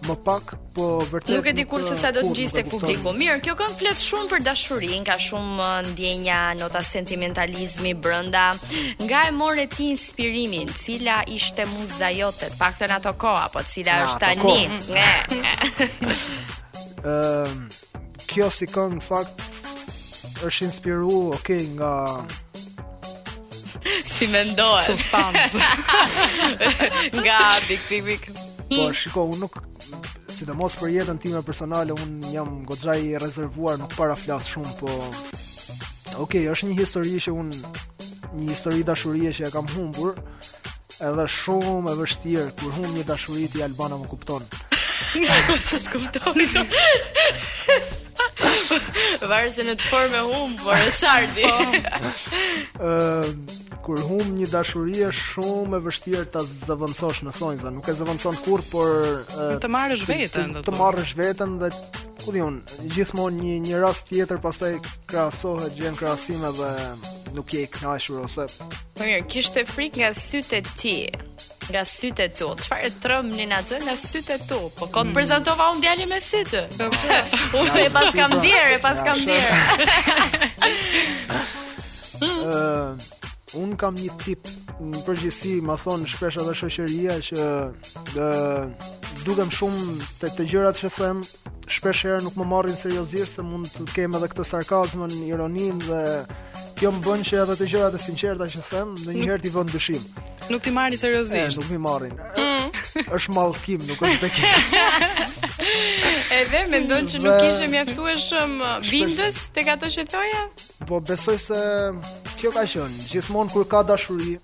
[0.07, 3.12] më pak, po vërtet nuk e di kurse sa do të ngjiste publiku.
[3.20, 8.47] Mirë, kjo këngë flet shumë për dashurinë, ka shumë uh, ndjenja, nota sentimentalizmi brenda.
[9.03, 14.07] Nga e morë ti inspirimin, cila ishte muza jote, paktën ato kohë apo cila ja,
[14.07, 14.80] është tani?
[15.03, 15.45] Ëm,
[17.12, 17.62] ehm,
[18.32, 19.49] kjo si këngë fakt
[20.47, 21.93] është inspiru, ok, nga...
[24.09, 25.05] Si me ndohet.
[27.25, 28.23] nga Big Big
[28.69, 29.59] Po, shiko, unë nuk...
[30.29, 34.75] Si dhe mos për jetën time personale, unë jam i rezervuar, nuk para flasë shumë,
[34.79, 34.89] po...
[36.23, 37.61] Ok, është një histori që unë...
[38.39, 40.11] Një histori dashurie që e kam humbur,
[41.01, 44.65] edhe shumë e vështirë, kur humb një dashurit i Albana më kuptonë.
[45.17, 46.67] Nuk e kuptoj.
[49.30, 51.47] Varet se në çfarë me hum, por e sardi.
[51.49, 52.88] Po.
[52.88, 57.95] Ëm uh, kur hum një dashuri shumë e vështirë ta zëvendësosh në thonjza, nuk e
[57.97, 61.71] zëvendëson kurrë, por uh, të marrësh veten, të, të marrësh veten dhe
[62.19, 62.61] ku diun,
[62.93, 64.75] gjithmonë një një rast tjetër pastaj
[65.09, 66.73] krahasohet gjën krahasim edhe
[67.34, 68.49] nuk je i kënaqur ose.
[68.99, 70.97] Po mirë, kishte frikë nga sytë e ti
[71.74, 72.47] nga sytë e tu.
[72.63, 74.59] Çfarë e trëmnin atë nga sytë e tu?
[74.80, 75.13] Po kot mm.
[75.17, 76.63] prezantova un djalin me sytë.
[76.80, 77.61] Po po.
[77.63, 79.55] Unë e paskam dier, e paskam dier.
[82.24, 83.15] Ëh
[83.58, 84.47] un kam një tip
[84.82, 87.47] në përgjithësi më thon shpesh edhe shoqëria që
[88.14, 88.28] dhe,
[89.26, 91.22] dukem shumë të, të gjërat që them
[91.70, 96.02] shpesh herë nuk më marrin seriozisht se mund të kem edhe këtë sarkazmën, ironinë dhe
[96.80, 99.74] kjo më bën që edhe të gjërat e sinqerta që them në një ti vën
[99.74, 100.06] dyshim.
[100.50, 101.60] Nuk ti marrin seriozisht.
[101.60, 102.16] Nuk mi marrin.
[102.39, 102.72] Mm.
[103.16, 105.12] Është mallkim, nuk është bekim.
[106.39, 108.58] edhe mendon që nuk kishe mjaftueshëm
[108.89, 110.43] bindës tek ato që thoja?
[110.88, 111.57] Po besoj se
[112.39, 114.38] kjo ka qenë gjithmonë kur ka dashuri.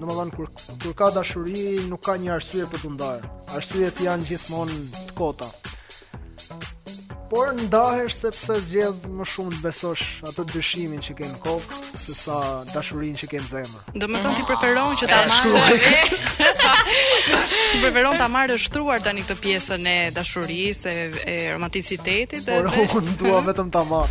[0.00, 0.48] Në kur
[0.82, 3.30] kur ka dashuri nuk ka një arsye për të ndarë.
[3.58, 4.78] Arsyet janë gjithmonë
[5.10, 5.50] të kota
[7.30, 12.14] por ndahesh sepse zgjedh më shumë të besosh atë dyshimin që ke në kokë se
[12.18, 12.38] sa
[12.72, 13.84] dashurinë që ke në zemër.
[14.02, 16.16] Do të thonë ti preferon që ta marrësh.
[17.72, 22.56] ti preferon ta marrësh shtruar tani këtë pjesën e dashurisë, e, romanticitetit edhe.
[22.66, 24.10] Por unë dua vetëm ta marr.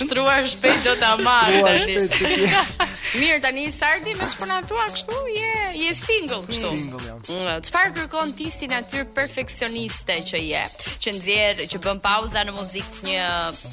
[0.00, 2.48] shtruar shpejt do ta marr tani.
[3.20, 5.18] Mirë tani Sardi më çfarë po na thua kështu?
[5.34, 5.52] Je
[5.82, 6.70] je single kështu.
[6.72, 7.60] Single jam.
[7.68, 10.64] Çfarë kërkon ti si natyrë perfeksioniste që je?
[11.04, 13.22] Që nxjerr herë që bën pauza në muzikë një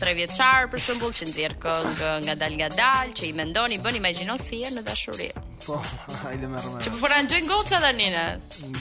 [0.01, 3.79] tre vjeçar për shembull që nxjerr këngë nga dal nga dal, që i mendon i
[3.83, 5.29] bën imagjino si në dashuri.
[5.65, 5.77] Po,
[6.23, 6.83] hajde me rrëmë.
[6.85, 8.25] Që po fara goca tani ne.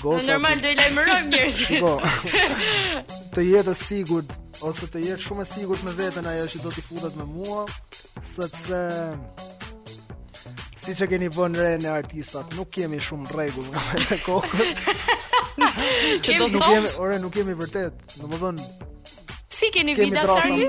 [0.01, 0.23] Goca.
[0.31, 0.65] Normal po.
[0.65, 1.79] do i lajmërojmë njerëzit.
[1.85, 1.97] Po.
[3.37, 4.33] të jetë sigurt
[4.65, 7.67] ose të jetë shumë e sigurt me veten ajo që do të futet me mua,
[8.25, 8.79] sepse
[10.81, 15.55] si që keni bën re në artistat, nuk kemi shumë regull nga me të kokët.
[16.25, 16.97] që do të thotë?
[17.05, 18.17] Ore, nuk kemi vërtet.
[18.21, 18.67] Në më dhënë,
[19.57, 20.67] Si keni vida sa ri?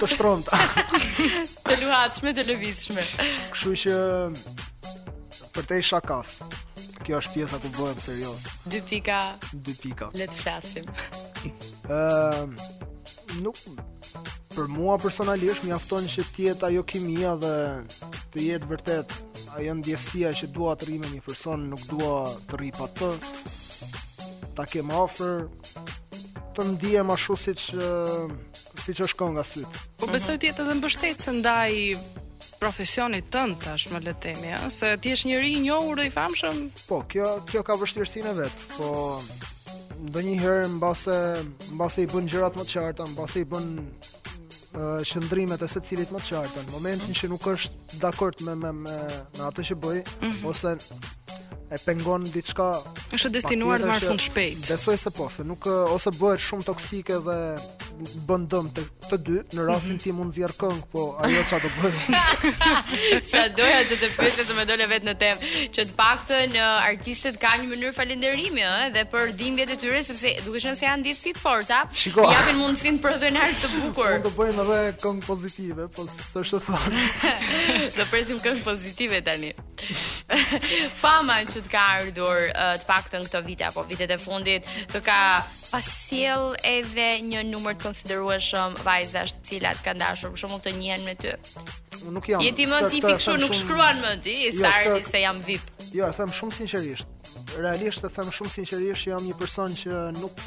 [0.00, 0.56] Të shtronta.
[1.66, 3.02] të luhatshme, të lëvizshme.
[3.52, 3.96] Kështu që
[5.52, 6.30] për te shakas.
[7.04, 8.46] Kjo është pjesa ku bëhem serioz.
[8.72, 9.18] 2 pika.
[9.52, 10.08] 2 pika.
[10.16, 10.88] Le të flasim.
[11.44, 13.60] Ëm ehm, uh, nuk
[14.56, 17.54] për mua personalisht mjafton që të jetë ajo kimia dhe
[18.32, 19.12] të jetë vërtet
[19.58, 23.12] ajo ndjesia që dua të rrim me një person, nuk dua të rri pa të.
[24.56, 25.50] Ta kem afër,
[26.58, 27.60] të ndihem ashtu siç
[28.82, 29.62] siç është kënga sy.
[30.02, 31.72] Po besoj ti jetë edhe se ndaj
[32.58, 36.08] profesionit tënd tash më le të themi, ëh, se ti je njëri i njohur dhe
[36.08, 36.58] i famshëm.
[36.90, 39.20] Po, kjo kjo ka vështirësinë vet, po
[40.10, 41.16] ndonjëherë mbase
[41.74, 43.66] mbase i bën gjërat më të qarta, mbase i bën
[45.08, 46.64] shëndrimet e secilit më të qarta.
[46.66, 48.98] Në momentin që nuk është dakord me me me,
[49.38, 50.48] me atë që bëj mm -hmm.
[50.50, 50.74] ose
[51.70, 52.70] e pengon diçka.
[53.12, 54.64] Është destinuar të marr fund shpejt.
[54.70, 57.38] Besoj se po, se nuk eh, ose bëhet shumë toksike dhe
[58.28, 60.02] bën dëm të, të dy, në rastin mm -hmm.
[60.02, 61.96] ti mund zjarr këng, po ajo çfarë do bëj?
[63.30, 65.36] Sa doja të të pyesë të më dole vetë në tem
[65.74, 69.78] që të paktën eh, artistët kanë një mënyrë falënderimi ëh eh, dhe për dhimbjet e
[69.82, 73.66] tyre sepse duke qenë se janë disi të forta, Shiko, japin mundësinë për dhënar të
[73.82, 74.12] bukur.
[74.24, 77.06] Do bëjmë edhe këngë pozitive, po s'është thonë.
[77.98, 79.52] do presim këngë pozitive tani.
[81.02, 84.66] Fama që që të ka ardhur uh, të paktën këto vite apo vitet e fundit
[84.92, 90.72] të ka pasjell edhe një numër të konsiderueshëm vajzash të cilat kanë dashur shumë të
[90.78, 91.34] njëjën me ty.
[92.14, 92.42] Nuk jam.
[92.44, 95.66] Je ti më tipik shumë nuk shkruan më ti, sa jo, se jam VIP.
[95.98, 97.14] Jo, e them shumë sinqerisht.
[97.58, 100.38] Realisht e them shumë sinqerisht, jam një person që nuk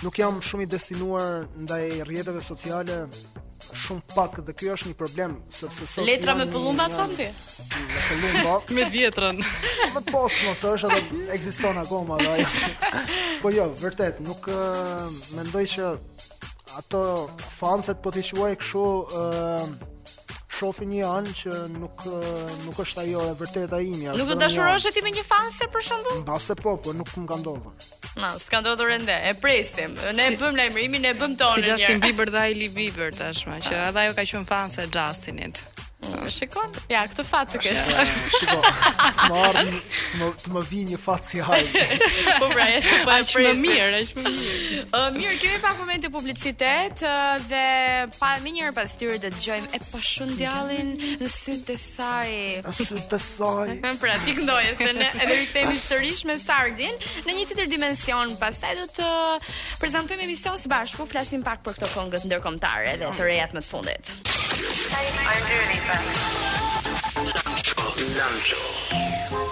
[0.00, 3.04] nuk jam shumë i destinuar ndaj rrjeteve sociale,
[3.74, 7.26] shumë pak dhe kjo është një problem sepse sot letra me pëllumba çon ti?
[7.70, 8.56] Me pëllumba.
[8.74, 9.40] me vjetrën.
[9.94, 12.46] Me post mos është edhe ekziston akoma dhe
[13.42, 14.50] po jo, vërtet nuk
[15.36, 15.92] mendoj që
[16.78, 17.02] ato
[17.50, 19.89] fanset po ti shuaj kështu ë
[20.50, 22.04] shofi një anë që nuk
[22.66, 24.14] nuk është ajo e vërteta ime.
[24.18, 26.20] Nuk do dashurosh ti me një fanse për shembull?
[26.24, 27.74] Mbase po, po nuk më ka ndodhur.
[28.16, 29.14] Na, no, s'ka ndodhur ende.
[29.30, 29.94] E presim.
[30.18, 31.58] Ne si, bëm lajmërimin, ne bëm tonë.
[31.60, 33.88] Si Justin Bieber dhe Hailey Bieber tashmë, që ah.
[33.92, 35.64] edhe ajo ka qenë fanse e Justinit.
[36.30, 36.70] Shikon?
[36.90, 38.04] Ja, këtë fatë të kështë.
[38.36, 38.62] Shikon,
[39.72, 39.72] të
[40.20, 41.82] më të më vinë një fatë si hajë.
[42.40, 43.42] Po pra, e shumë për po e prejtë.
[43.46, 45.02] më mirë, a më mirë.
[45.18, 47.04] Mirë, kemi pak moment të publicitet,
[47.50, 47.66] dhe
[48.16, 52.34] pa njërë pas tyre dhe të gjojmë e shumë djallin në sytë të saj.
[52.66, 53.76] Në sytë të saj.
[54.02, 56.94] Pra, ti këndojë, se ne edhe i sërish me sardin,
[57.28, 59.10] në një të tërë dimension, pas taj du të
[59.82, 63.70] prezentojmë emision së bashku, flasim pak për këto kongët ndërkomtare dhe të rejat më të
[63.74, 64.16] fundit.
[64.92, 66.16] I'm doing Lancho.
[68.16, 69.49] Lancho.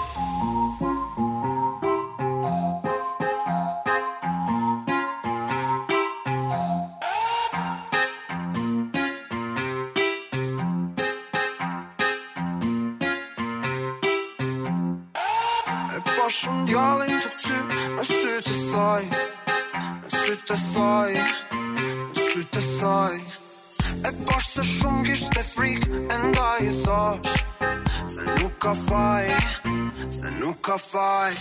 [30.68, 31.32] ka faj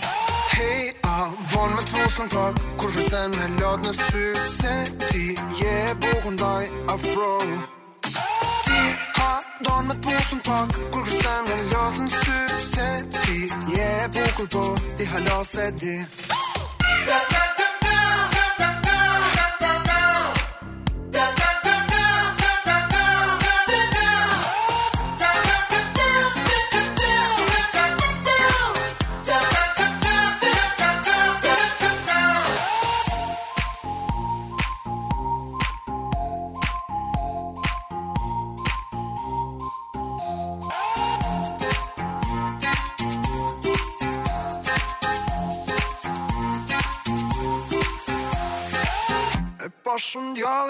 [0.56, 1.14] Hej, a
[1.52, 4.72] bon me thosën pak Kur vëzen me lot në sy
[5.10, 5.24] ti
[5.60, 6.64] je e bukën daj
[6.94, 7.28] afro
[8.64, 8.80] Ti
[9.18, 9.30] ha
[9.68, 12.88] don me thosën pak Kur vëzen me lot në sy
[13.20, 13.36] ti
[13.76, 14.64] je e bukën po
[14.96, 15.94] Ti halos e di
[17.10, 17.47] da da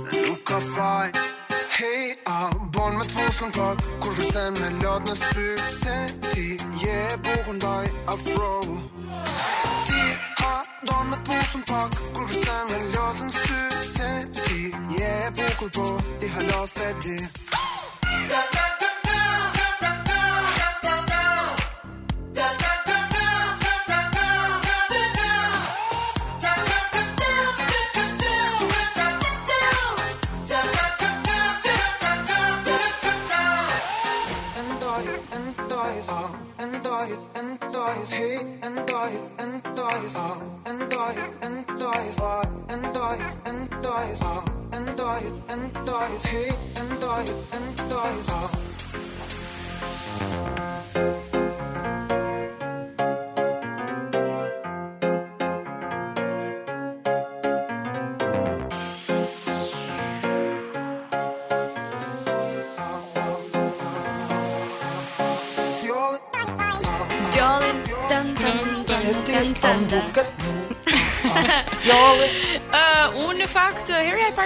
[0.02, 1.08] se luka fei.
[1.78, 5.46] Hey, a bon mit Fuß und Pack, kur für sen me lad ne sü,
[5.82, 5.96] se
[6.30, 6.46] ti,
[6.82, 8.60] je buchen dai, a fro.
[9.86, 10.00] Ti,
[10.42, 10.54] ha,
[10.86, 13.71] don mit Fuß und Pack, kur für sen me lad ne
[15.34, 17.24] beaucoup pour des halal fêtés.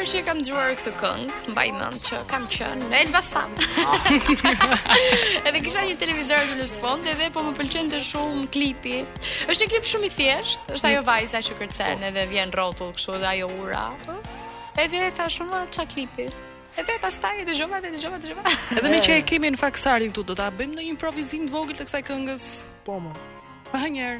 [0.06, 3.56] mirë që kam dëgjuar këtë këngë, mbaj mend që kam qenë në Elbasan.
[5.50, 9.00] Edhe kisha një televizor në sfond edhe po më pëlqente shumë klipi.
[9.50, 12.06] Është një klip shumë i thjeshtë, është ajo vajza që kërcen po.
[12.12, 13.86] edhe vjen rrotull kështu dhe ajo ura.
[14.78, 16.28] Edhe e tha shumë ç'a klipi.
[16.78, 18.54] Edhe pastaj edhe dëgjova edhe dëgjova dëgjova.
[18.78, 21.88] Edhe më që e kemi në faksarin këtu do ta bëjmë ndonjë improvisim vogël të
[21.90, 22.48] kësaj këngës.
[22.86, 23.16] Po më.
[23.72, 24.16] Pa herë.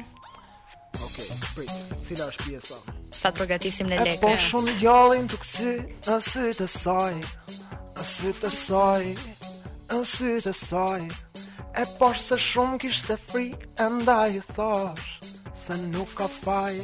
[0.97, 1.75] Okej, okay, prit.
[2.03, 2.83] Cila është pjesa?
[3.15, 5.73] Sa të përgatisim në leke E po shumë gjallin të kësi
[6.07, 13.17] Në sy të saj Në të saj Në të saj E po shumë shumë kishtë
[13.21, 15.13] frik E nda i thosh
[15.55, 16.75] Se nuk ka faj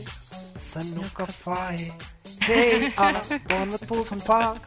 [0.55, 1.89] Se nuk ka faj
[2.43, 3.05] Hej, a,
[3.47, 4.65] do në të puthën pak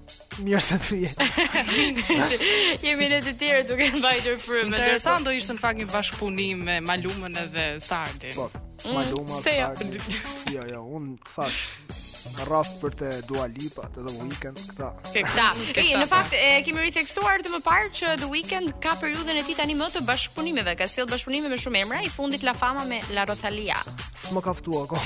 [0.42, 1.98] mirë se të vjen.
[2.84, 4.72] Jemi në të tjerë duke mbajtur frymën.
[4.72, 8.34] Interesant do ishtë në fakt një bashkëpunim me Malumën edhe Sardin.
[8.38, 8.48] Po.
[8.84, 10.10] Mm, Maluma, mm, Sardin.
[10.54, 12.13] Jo, jo, un thash
[12.46, 14.88] rraf për të Dua Lipa, të The Weeknd, këta.
[15.14, 15.46] Këta.
[15.76, 19.44] E, në fakt, e kemi ritheksuar të më parë që The Weeknd ka periudhën e
[19.46, 22.84] ti tani më të bashkëpunimeve, ka sjell bashkëpunime me shumë emra, i fundit la fama
[22.88, 23.76] me La Rothalia.
[24.16, 25.00] S'më kaftu ako.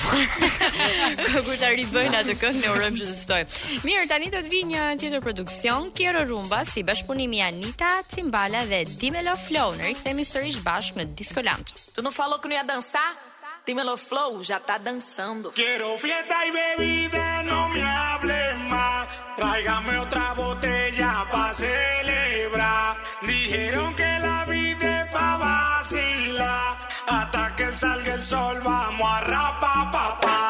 [1.46, 3.78] Kur ta ribëjnë atë këngë, ne urojmë që të ftojë.
[3.88, 8.84] Mirë, tani do të vi një tjetër produksion, Kiero Rumba si bashkëpunimi Anita Cimbala dhe
[9.00, 11.74] Dimelo Flow, ne rikthehemi sërish bashkë në Discoland.
[11.94, 13.16] Tu no falo que não ia dançar?
[13.68, 15.50] Dímelo Flow, ya está danzando.
[15.52, 19.06] Quiero fiesta y bebida, no me hable más.
[19.36, 22.96] Tráigame otra botella para celebrar.
[23.26, 26.76] Dijeron que la vida es para vacilar.
[27.08, 30.47] Hasta que salga el sol, vamos a rapa, papá.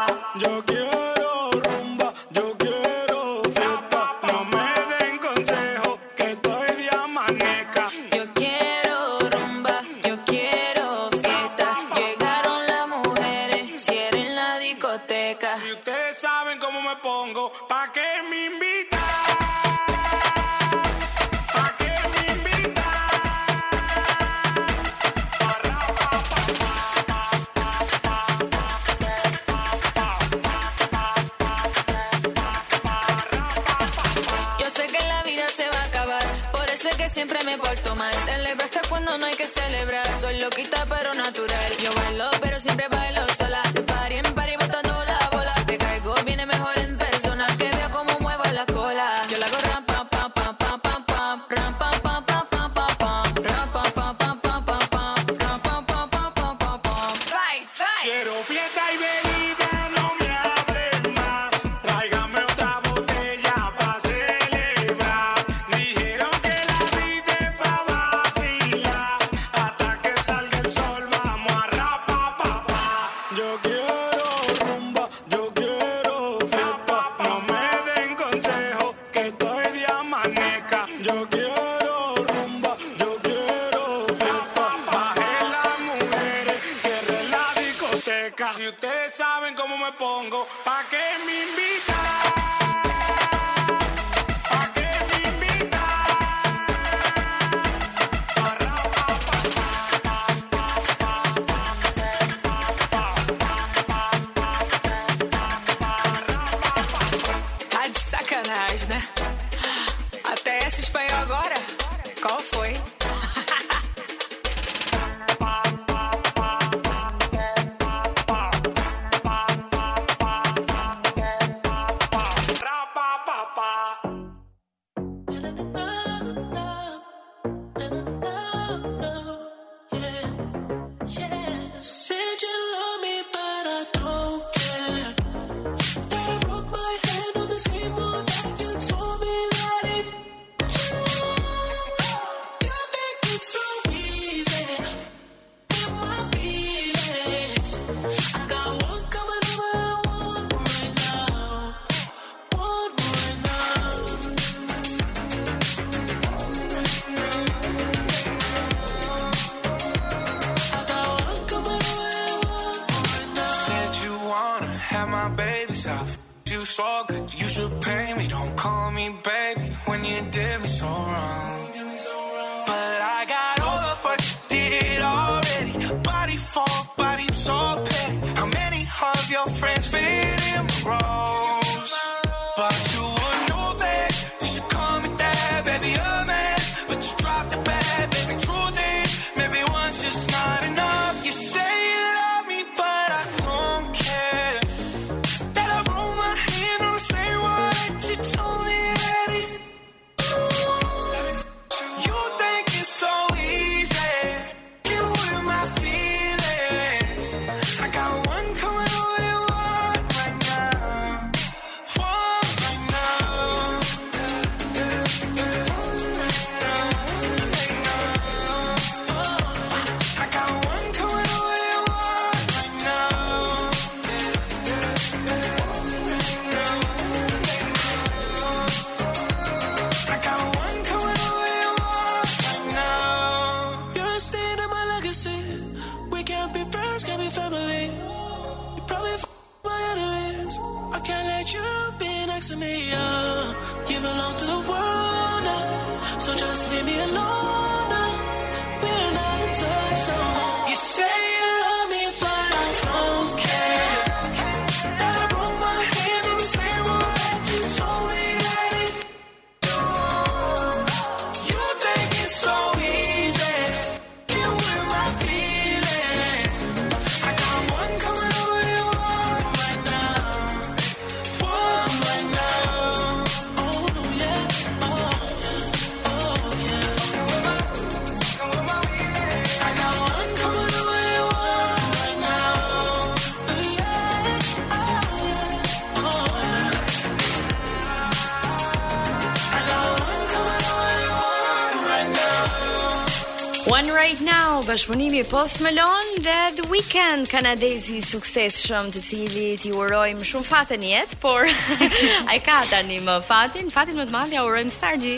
[294.58, 300.46] u bashkëpunimi Post Malone dhe The Weeknd kanadezi i suksesshëm, të cilit i urojmë shumë
[300.48, 301.46] fat në jetë, por
[302.32, 305.14] ai ka tani më fatin, fatin më të madh ja urojmë sardji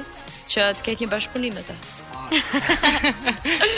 [0.50, 1.78] që të ketë një bashkëpunim me të.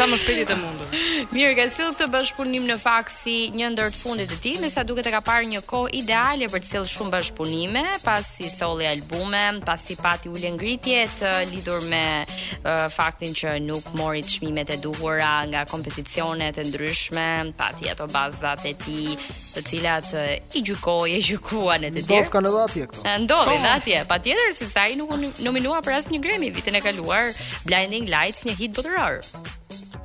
[0.00, 0.81] Sa më shpejt e mund.
[1.30, 4.70] Mirë, ka sill këtë bashkëpunim në fakt si një ndër të fundit e tij, me
[4.72, 8.88] sa duket e ka parë një kohë ideale për të sill shumë bashkëpunime, pasi solli
[8.90, 14.80] albume, pasi pati ulë ngritje të lidhur me uh, faktin që nuk mori çmimet e
[14.82, 17.28] duhura nga kompeticionet e ndryshme,
[17.60, 19.14] pati ato bazat e tij,
[19.54, 22.10] të cilat uh, i gjykoi e gjykuan e të tjerë.
[22.18, 23.16] Ndodh kanë edhe atje këto.
[23.28, 23.74] Ndodhi edhe po.
[23.78, 27.30] atje, patjetër sepse ai nuk u nominua për asnjë Grammy vitin e kaluar,
[27.68, 29.20] Blinding Lights, një hit botëror.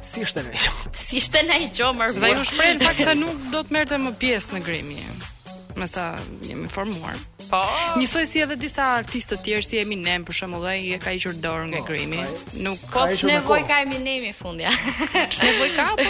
[0.08, 0.60] Si ishte në
[1.02, 4.56] Si ishte në i Dhe ju shprejnë pak sa nuk do të merte më pjesë
[4.56, 5.02] në gremi
[5.78, 7.14] me sa jemi informuar.
[7.48, 7.62] Po.
[7.96, 11.38] Njësoj si edhe disa artistë të tjerë si Eminem për shembull, ai e ka hequr
[11.40, 12.20] dorë nga po, Grammy.
[12.66, 14.74] Nuk ka as po, nevojë ka Eminem i fundja.
[15.14, 16.08] Ç'ka nevojë ka po?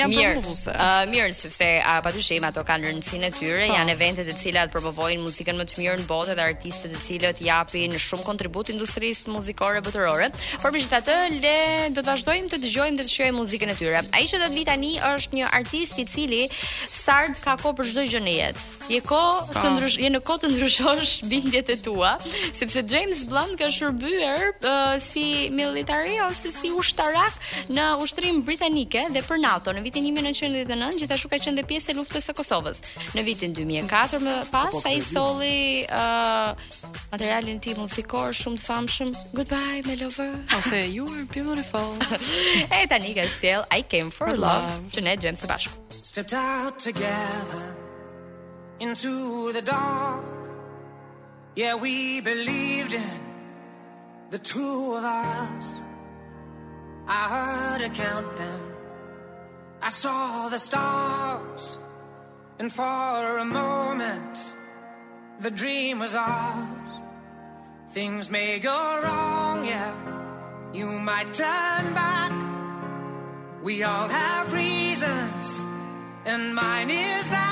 [0.00, 0.40] Jan mirë.
[0.42, 0.72] Uh,
[1.12, 3.76] mirë, sepse uh, patyshim ato kanë rëndësinë e tyre, po.
[3.76, 7.44] janë eventet të cilat promovojnë muzikën më të mirë në botë dhe artistët të cilët
[7.46, 10.32] japin shumë kontribut industrisë muzikore botërore.
[10.64, 11.54] Por megjithatë, le
[11.94, 14.02] do të vazhdojmë të dëgjojmë dhe të shohim muzikën e tyre.
[14.18, 16.42] Ai që do të tani është një artist i cili
[16.90, 18.66] sard ka kohë për çdo gjë në jetë.
[18.96, 22.12] Je kohë të ndrysh, je në kohë të ndryshosh bindjet e tua,
[22.56, 25.24] sepse James Blunt ka shërbyer uh, si
[25.54, 27.36] militari ose si ushtarak
[27.74, 31.98] në ushtrim britanike dhe për NATO në vitin 1999, gjithashtu ka qenë dhe pjesë e
[31.98, 32.82] luftës së Kosovës.
[33.16, 36.52] Në vitin 2004 më pas ai solli uh,
[37.12, 41.92] materialin tim muzikor shumë të famshëm Goodbye my lover ose You are beautiful.
[42.80, 45.72] e tani ka sjell I came for, for love, love, që ne bashku.
[46.02, 47.81] Stepped out together
[48.82, 50.24] into the dark.
[51.54, 53.10] Yeah, we believed in
[54.30, 55.76] the two of us.
[57.06, 57.28] I
[57.78, 58.74] heard a countdown,
[59.82, 61.78] I saw the stars,
[62.58, 64.54] and for a moment,
[65.40, 67.00] the dream was ours.
[67.90, 69.92] Things may go wrong, yeah,
[70.74, 72.32] you might turn back.
[73.62, 75.66] We all have reasons,
[76.26, 77.51] and mine is that.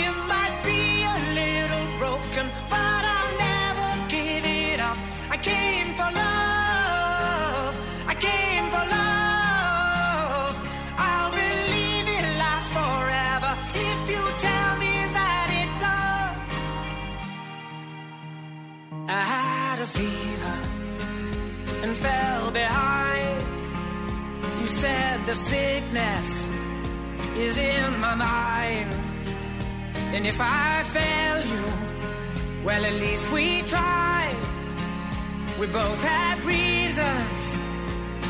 [0.03, 0.83] It might be
[1.17, 4.99] a little broken, but I'll never give it up.
[5.31, 7.73] I came for love.
[8.13, 10.55] I came for love.
[11.09, 13.53] I'll believe it lasts forever
[13.91, 16.59] if you tell me that it does.
[19.09, 20.57] I had a fever
[21.87, 22.98] and fell behind
[24.87, 26.49] said the sickness
[27.37, 28.89] is in my mind.
[30.15, 31.67] And if I fail you,
[32.65, 34.37] well, at least we tried.
[35.59, 37.43] We both had reasons,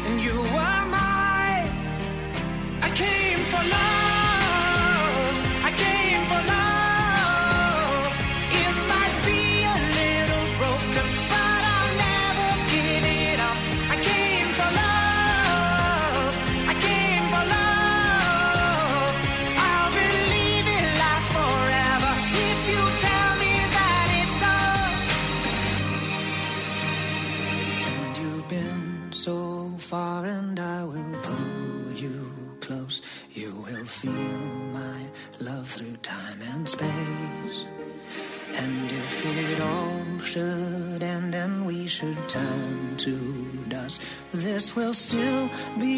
[0.07, 1.68] and you were mine.
[2.86, 4.07] I came for love.
[29.91, 32.16] far and I will pull you
[32.61, 32.97] close.
[33.32, 34.39] You will feel
[34.80, 34.99] my
[35.41, 37.59] love through time and space.
[38.64, 39.14] And if
[39.53, 43.14] it all should end and we should turn to
[43.68, 44.03] dust,
[44.34, 45.97] this will still be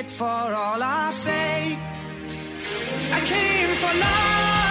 [0.00, 1.78] it for all I say.
[3.18, 4.69] I came for love.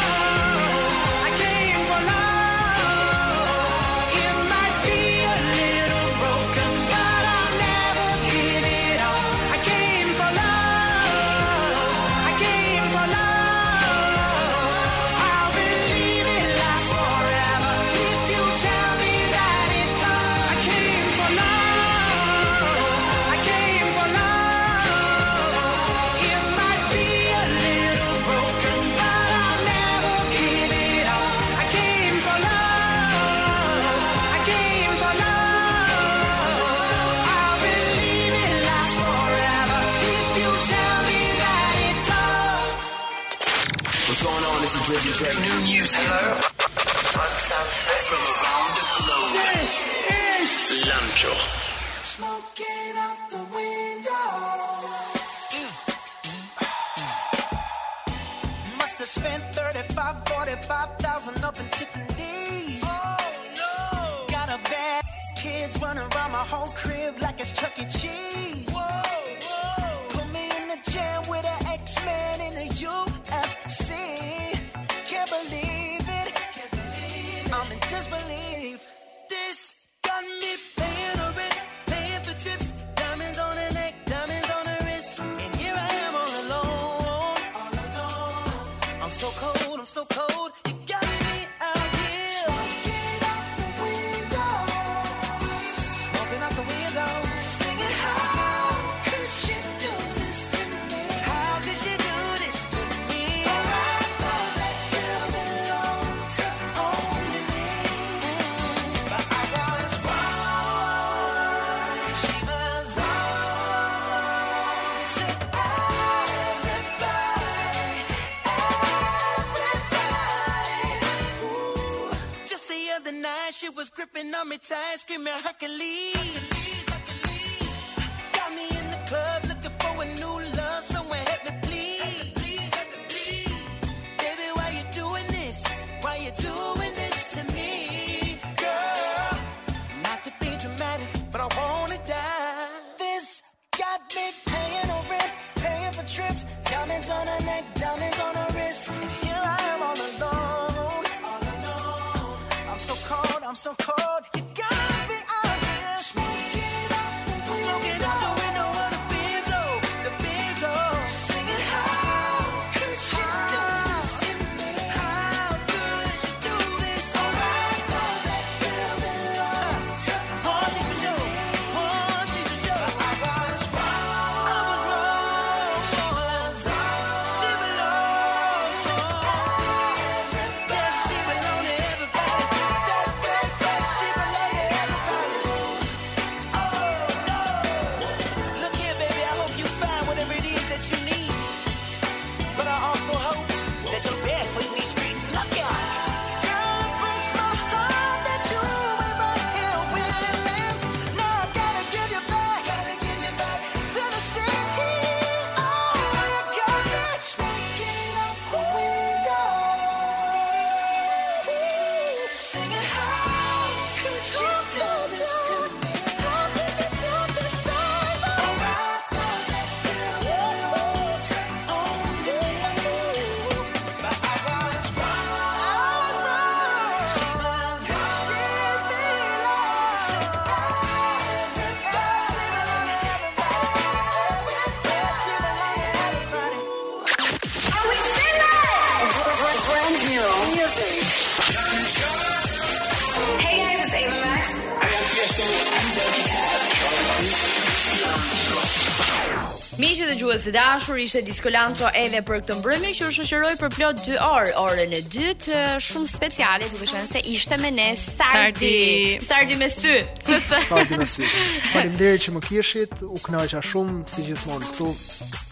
[250.50, 254.16] të dashur ishte Disco Lancho edhe për këtë mbrëmje që u shoqëroi për plot 2
[254.26, 259.20] orë, orën e dytë shumë speciale, duke qenë se ishte me ne Sardi.
[259.22, 260.00] Sardi me sy.
[260.42, 261.22] Sardi me sy.
[261.70, 264.90] Faleminderit që më kishit, u kënaqa shumë si gjithmonë këtu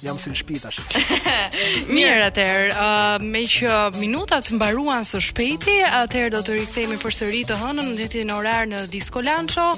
[0.05, 0.77] jam si në shtëpi tash.
[1.93, 7.57] Mirë atëher, uh, me që minutat mbaruan së shpejti, atëher do të rikthehemi përsëri të
[7.61, 9.71] hënën në jetën orar në Disco Lancho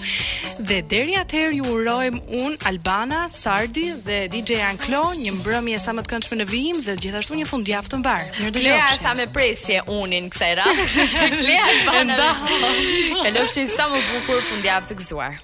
[0.60, 6.04] dhe deri atëher ju urojm un Albana Sardi dhe DJ Anklo një mbrëmje sa më
[6.06, 8.26] të këndshme në vijim, dhe gjithashtu një fundjavë të mbar.
[8.42, 8.68] Mirë do
[9.00, 10.90] sa me presje unin kësaj radhe.
[11.48, 12.32] Lea Albana.
[13.30, 15.38] Elo shi sa më bukur fundjavë të gëzuar.